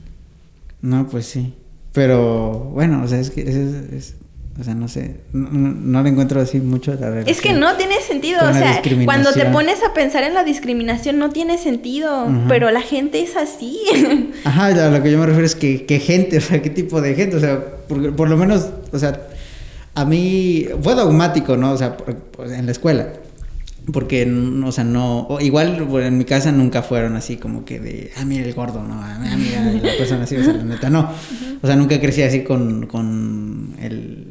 [0.81, 1.53] No, pues sí.
[1.93, 4.15] Pero bueno, o sea, es que es,
[4.59, 7.27] o sea, no sé, no, le encuentro así mucho la relación.
[7.27, 11.17] Es que no tiene sentido, o sea, cuando te pones a pensar en la discriminación
[11.17, 13.79] no tiene sentido, pero la gente es así.
[14.43, 17.01] Ajá, a lo que yo me refiero es que, que gente, o sea, qué tipo
[17.01, 19.19] de gente, o sea, por, por lo menos, o sea,
[19.95, 21.71] a mí fue dogmático, ¿no?
[21.71, 23.09] O sea, pues, en la escuela.
[23.91, 24.31] porque,
[24.63, 28.45] o sea, no, igual en mi casa nunca fueron así como que de, ah, mira
[28.45, 31.11] el gordo, no, ah, mira la persona así, o sea, la neta, no.
[31.61, 34.22] O sea, nunca crecí así con, con el,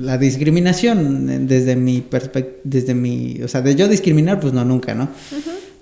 [0.00, 4.94] la discriminación desde mi perspectiva, desde mi, o sea, de yo discriminar, pues no, nunca,
[4.94, 5.08] ¿no?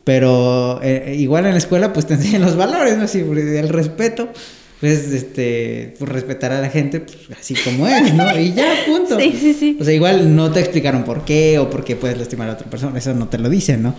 [0.04, 3.04] Pero eh, igual en la escuela, pues te enseñan los valores, ¿no?
[3.04, 4.30] Así, el respeto
[4.80, 8.38] pues, este, pues respetar a la gente pues, así como es, ¿no?
[8.38, 9.18] Y ya, punto.
[9.28, 9.78] Sí, sí, sí.
[9.80, 12.70] O sea, igual no te explicaron por qué o por qué puedes lastimar a otra
[12.70, 13.94] persona, eso no te lo dicen, ¿no?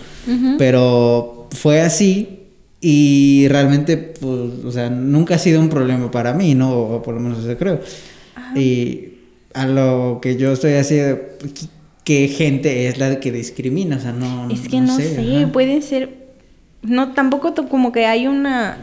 [0.58, 2.40] Pero fue así
[2.80, 6.72] y realmente, pues, o sea, nunca ha sido un problema para mí, ¿no?
[6.72, 7.80] O por lo menos eso creo.
[8.56, 9.09] Y
[9.54, 11.20] a lo que yo estoy haciendo,
[12.04, 13.96] ¿qué gente es la que discrimina?
[13.96, 14.50] O sea, no.
[14.50, 16.18] Es que no, sé, puede ser.
[16.82, 18.78] No, tampoco como que hay una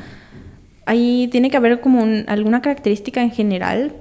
[0.87, 3.93] ahí tiene que haber como alguna característica en general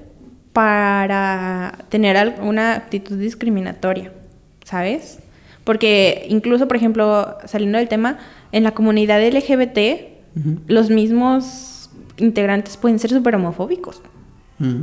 [0.53, 4.11] para tener alguna actitud discriminatoria,
[4.63, 5.19] ¿sabes?
[5.65, 8.17] Porque incluso, por ejemplo, saliendo del tema,
[8.53, 9.77] en la comunidad LGBT,
[10.67, 14.01] los mismos integrantes pueden ser súper homofóbicos.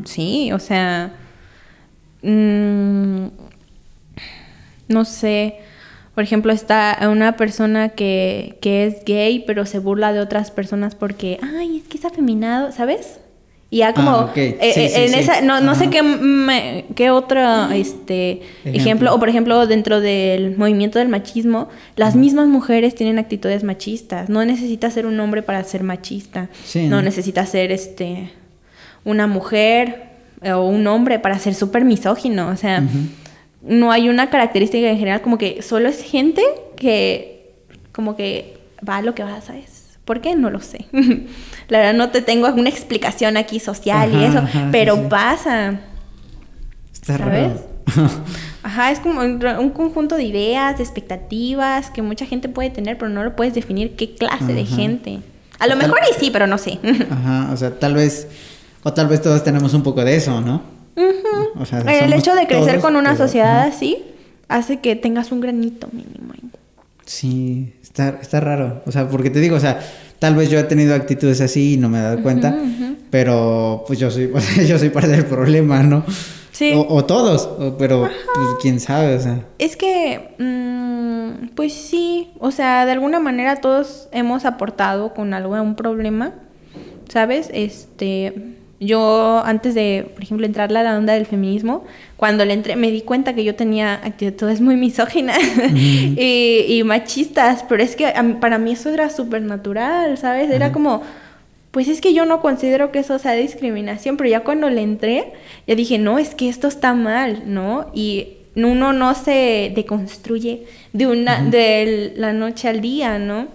[0.05, 1.15] Sí, o sea,
[2.25, 3.27] mm,
[4.89, 5.57] no sé,
[6.15, 10.95] por ejemplo, está una persona que, que, es gay, pero se burla de otras personas
[10.95, 13.19] porque, ay, es que es afeminado, ¿sabes?
[13.75, 18.43] Y ya como, ah, eh, eh, en esa, no, no sé qué, qué otro este,
[18.65, 19.13] ejemplo.
[19.13, 24.29] o por ejemplo, dentro del movimiento del machismo, las mismas mujeres tienen actitudes machistas.
[24.29, 26.49] No necesitas ser un hombre para ser machista.
[26.89, 28.31] no, necesitas ser este,
[29.05, 30.14] una mujer
[30.53, 32.49] o un hombre para ser súper misógino.
[32.49, 32.83] O sea,
[33.63, 36.43] no hay una característica en general, como que solo es gente
[36.77, 37.55] que
[37.93, 39.99] como que va a lo que va, ¿sabes?
[40.05, 40.35] ¿Por qué?
[40.35, 40.87] No lo sé.
[41.69, 45.81] La verdad no te tengo alguna explicación aquí social y eso, pero pasa.
[46.93, 47.53] Está ¿sabes?
[48.63, 53.11] Ajá, es como un, conjunto de ideas, de expectativas que mucha gente puede tener, pero
[53.11, 55.21] no lo puedes definir qué clase de gente.
[55.59, 56.79] A lo mejor y sí, pero no sé.
[57.11, 58.29] Ajá, o sea, tal vez,
[58.85, 60.63] o tal vez todos tenemos un poco de eso, ¿no?
[60.97, 63.99] el hecho de crecer con una sociedad así
[64.49, 66.35] hace que tengas un granito mínimo.
[67.07, 68.83] Sí, está, está raro.
[68.87, 69.81] O sea, porque te digo, o sea,
[70.19, 72.57] tal vez yo he tenido actitudes así y no me he dado cuenta,
[73.11, 74.33] pero pues yo soy,
[74.67, 76.05] yo soy parte del problema, ¿no?
[76.53, 76.73] Sí.
[76.75, 79.45] O, todos, pero pues, quién sabe, o sea.
[79.59, 85.57] Es que, mm, pues sí, o sea, de alguna manera todos hemos aportado con algo
[85.57, 86.33] a un problema,
[87.09, 87.51] ¿sabes?
[87.53, 88.55] Este,
[88.87, 91.85] yo antes de, por ejemplo, entrarle a la onda del feminismo,
[92.17, 95.39] cuando le entré me di cuenta que yo tenía actitudes muy misóginas
[95.77, 100.51] y, machistas, pero es que para mí eso era súper natural, ¿sabes?
[100.51, 101.03] Era como,
[101.71, 105.33] pues es que yo no considero que eso sea discriminación, pero ya cuando le entré,
[105.67, 107.91] ya dije, no, es que esto está mal, ¿no?
[107.95, 113.49] Y uno no se deconstruye de, una, de la noche al día, ¿no?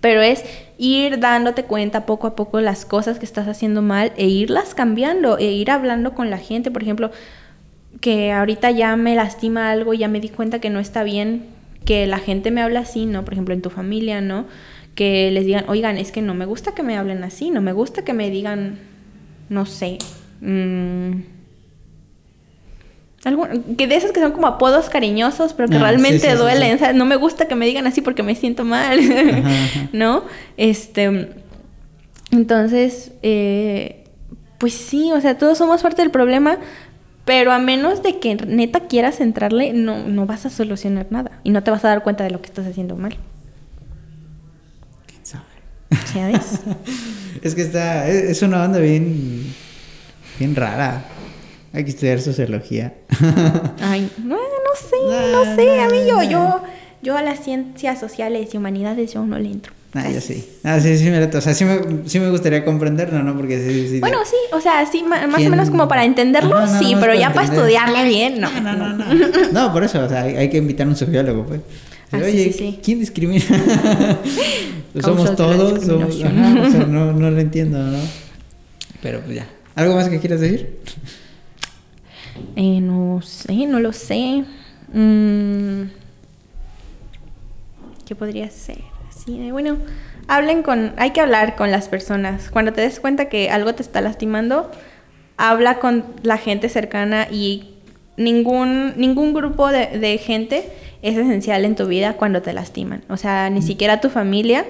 [0.00, 0.44] Pero es
[0.78, 5.38] ir dándote cuenta poco a poco las cosas que estás haciendo mal e irlas cambiando
[5.38, 6.70] e ir hablando con la gente.
[6.70, 7.10] Por ejemplo,
[8.00, 11.46] que ahorita ya me lastima algo, ya me di cuenta que no está bien
[11.84, 13.24] que la gente me hable así, ¿no?
[13.24, 14.46] Por ejemplo, en tu familia, ¿no?
[14.94, 17.72] Que les digan, oigan, es que no me gusta que me hablen así, no me
[17.72, 18.78] gusta que me digan,
[19.48, 19.98] no sé,
[20.40, 21.12] mmm,
[23.76, 26.78] que de esos que son como apodos cariñosos, pero que ah, realmente duelen.
[26.94, 29.00] no me gusta que me digan así porque me siento mal,
[29.92, 30.24] ¿no?
[30.56, 31.30] Este,
[32.30, 34.04] entonces, eh,
[34.58, 36.58] pues sí, o sea, todos somos parte del problema,
[37.24, 41.50] pero a menos de que neta quieras entrarle, no, no vas a solucionar nada y
[41.50, 43.16] no te vas a dar cuenta de lo que estás haciendo mal.
[45.06, 45.44] ¿Quién sabe?
[46.12, 46.60] ¿Sabes?
[47.42, 49.44] es que está, es una banda bien,
[50.38, 51.04] bien rara.
[51.72, 52.94] Hay que estudiar sociología.
[53.80, 54.96] Ay, no, no sé,
[55.32, 56.62] no sé, a mí yo, yo,
[57.02, 59.72] yo a las ciencias sociales y humanidades yo no le entro.
[59.94, 60.46] Ah, yo sí.
[60.64, 63.34] Ah, sí, sí, me, o sea, sí me, sí me gustaría comprenderlo, ¿no?
[63.34, 64.00] Porque sí, sí.
[64.00, 67.46] Bueno, sí, o sea, sí, más o menos como para entenderlo, sí, pero ya para
[67.46, 68.50] estudiarle bien, no.
[68.60, 69.04] No, no, no.
[69.52, 71.60] No, por eso, o sea, hay, que invitar a un sociólogo, pues.
[72.12, 73.44] Ah, Oye, sí, ¿quién discrimina?
[75.00, 77.98] somos todos, somos, ajá, o sea, no, no lo entiendo, ¿no?
[79.02, 79.46] Pero pues ya.
[79.74, 80.80] ¿Algo más que quieras decir?
[82.56, 84.44] Eh, no sé, no lo sé.
[84.92, 85.90] Mm,
[88.06, 88.78] ¿Qué podría ser?
[89.08, 89.76] Así bueno,
[90.28, 92.50] hablen con, hay que hablar con las personas.
[92.50, 94.70] Cuando te des cuenta que algo te está lastimando,
[95.36, 97.74] habla con la gente cercana y
[98.16, 100.70] ningún, ningún grupo de, de gente
[101.02, 103.04] es esencial en tu vida cuando te lastiman.
[103.08, 103.62] O sea, ni mm.
[103.62, 104.64] siquiera tu familia.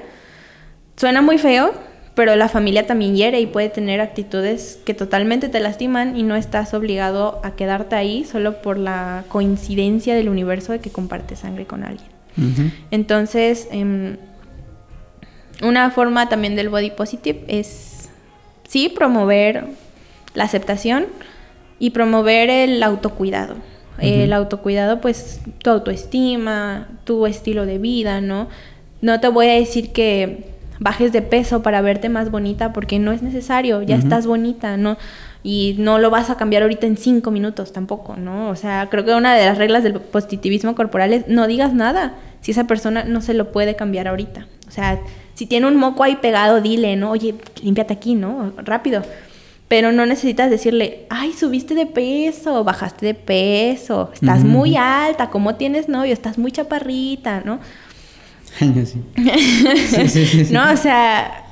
[0.97, 1.73] Suena muy feo,
[2.19, 6.35] pero la familia también hiere y puede tener actitudes que totalmente te lastiman y no
[6.35, 11.65] estás obligado a quedarte ahí solo por la coincidencia del universo de que compartes sangre
[11.67, 12.09] con alguien.
[12.91, 14.17] Entonces, em,
[15.63, 18.09] una forma también del body positive es,
[18.67, 19.67] sí, promover
[20.35, 21.07] la aceptación
[21.79, 23.55] y promover el autocuidado.
[24.01, 28.49] El autocuidado, pues, tu autoestima, tu estilo de vida, ¿no?
[29.03, 33.13] No te voy a decir que bajes de peso para verte más bonita porque no
[33.13, 34.97] es necesario, ya estás bonita, ¿no?
[35.43, 38.49] Y no lo vas a cambiar ahorita en cinco minutos tampoco, ¿no?
[38.51, 42.15] O sea, creo que una de las reglas del positivismo corporal es no digas nada
[42.41, 44.47] si esa persona no se lo puede cambiar ahorita.
[44.67, 45.01] O sea,
[45.35, 47.11] si tiene un moco ahí pegado, dile, ¿no?
[47.11, 48.53] Oye, límpiate aquí, ¿no?
[48.59, 49.03] Rápido.
[49.69, 55.57] Pero no necesitas decirle, ay, subiste de peso, bajaste de peso, estás muy alta, ¿cómo
[55.57, 56.13] tienes novio?
[56.13, 57.61] Estás muy chaparrita, ¿no?
[60.51, 61.45] no, o sea,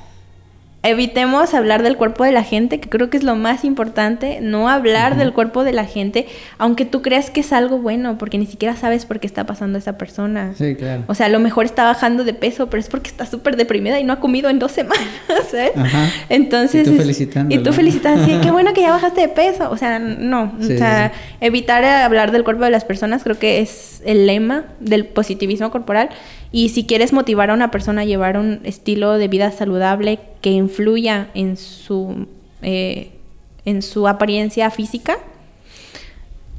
[0.83, 4.69] evitemos hablar del cuerpo de la gente, que creo que es lo más importante, no
[4.69, 6.27] hablar del cuerpo de la gente,
[6.57, 9.77] aunque tú creas que es algo bueno, porque ni siquiera sabes por qué está pasando
[9.77, 10.53] esa persona.
[10.57, 11.03] Sí, claro.
[11.07, 13.99] O sea, a lo mejor está bajando de peso, pero es porque está súper deprimida
[13.99, 15.07] y no ha comido en dos semanas.
[15.75, 16.09] Ajá.
[16.29, 16.87] Entonces...
[16.87, 17.55] Y tú felicitando.
[17.55, 19.69] Y tú felicitando, sí, qué bueno que ya bajaste de peso.
[19.71, 20.53] O sea, no.
[20.59, 21.11] o sea,
[21.41, 26.09] evitar hablar del cuerpo de las personas creo que es el lema del positivismo corporal
[26.51, 30.51] y si quieres motivar a una persona a llevar un estilo de vida saludable que
[30.51, 32.27] influya en su,
[32.61, 33.11] eh,
[33.65, 35.17] en su apariencia física,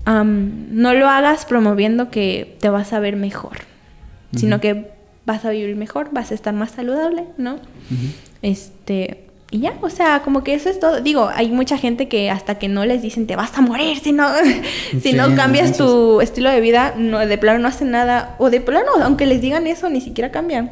[0.06, 3.59] no lo hagas promoviendo que te vas a ver mejor,
[4.35, 4.90] sino que
[5.27, 7.59] vas a vivir mejor, vas a estar más saludable, ¿no?
[8.40, 11.01] Este, y ya, o sea, como que eso es todo.
[11.01, 14.12] Digo, hay mucha gente que hasta que no les dicen te vas a morir si
[14.12, 14.29] no,
[15.01, 18.37] si no cambias tu estilo de vida, no, de plano no hacen nada.
[18.39, 20.70] O de plano, aunque les digan eso, ni siquiera cambian.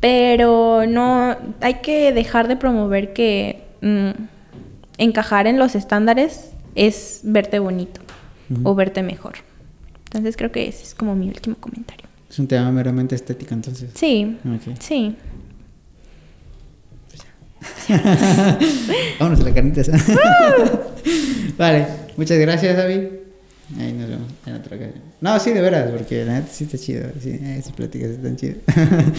[0.00, 4.10] Pero no, hay que dejar de promover que mm,
[4.96, 8.00] encajar en los estándares es verte bonito
[8.64, 9.34] o verte mejor.
[10.06, 12.06] Entonces creo que ese es como mi último comentario.
[12.28, 13.90] Es un tema meramente estético entonces.
[13.94, 14.38] Sí,
[14.80, 15.16] sí.
[19.18, 19.82] Vámonos a la carnita.
[21.58, 21.86] vale,
[22.16, 23.08] muchas gracias, David.
[23.78, 25.02] Ahí nos vemos en otra ocasión.
[25.20, 27.10] No, sí, de veras, porque la neta sí está chido.
[27.20, 28.58] Sí, esas pláticas están chidas.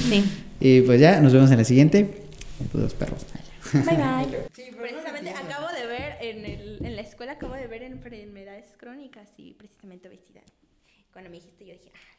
[0.10, 0.24] sí.
[0.60, 2.24] Y pues ya, nos vemos en la siguiente.
[2.72, 3.26] Dos perros.
[3.74, 4.40] Bye bye.
[4.54, 9.28] Sí, precisamente acabo de ver en, el, en la escuela, acabo de ver enfermedades crónicas
[9.36, 10.44] y precisamente obesidad.
[11.12, 12.13] Cuando me dijiste, yo dije, ah,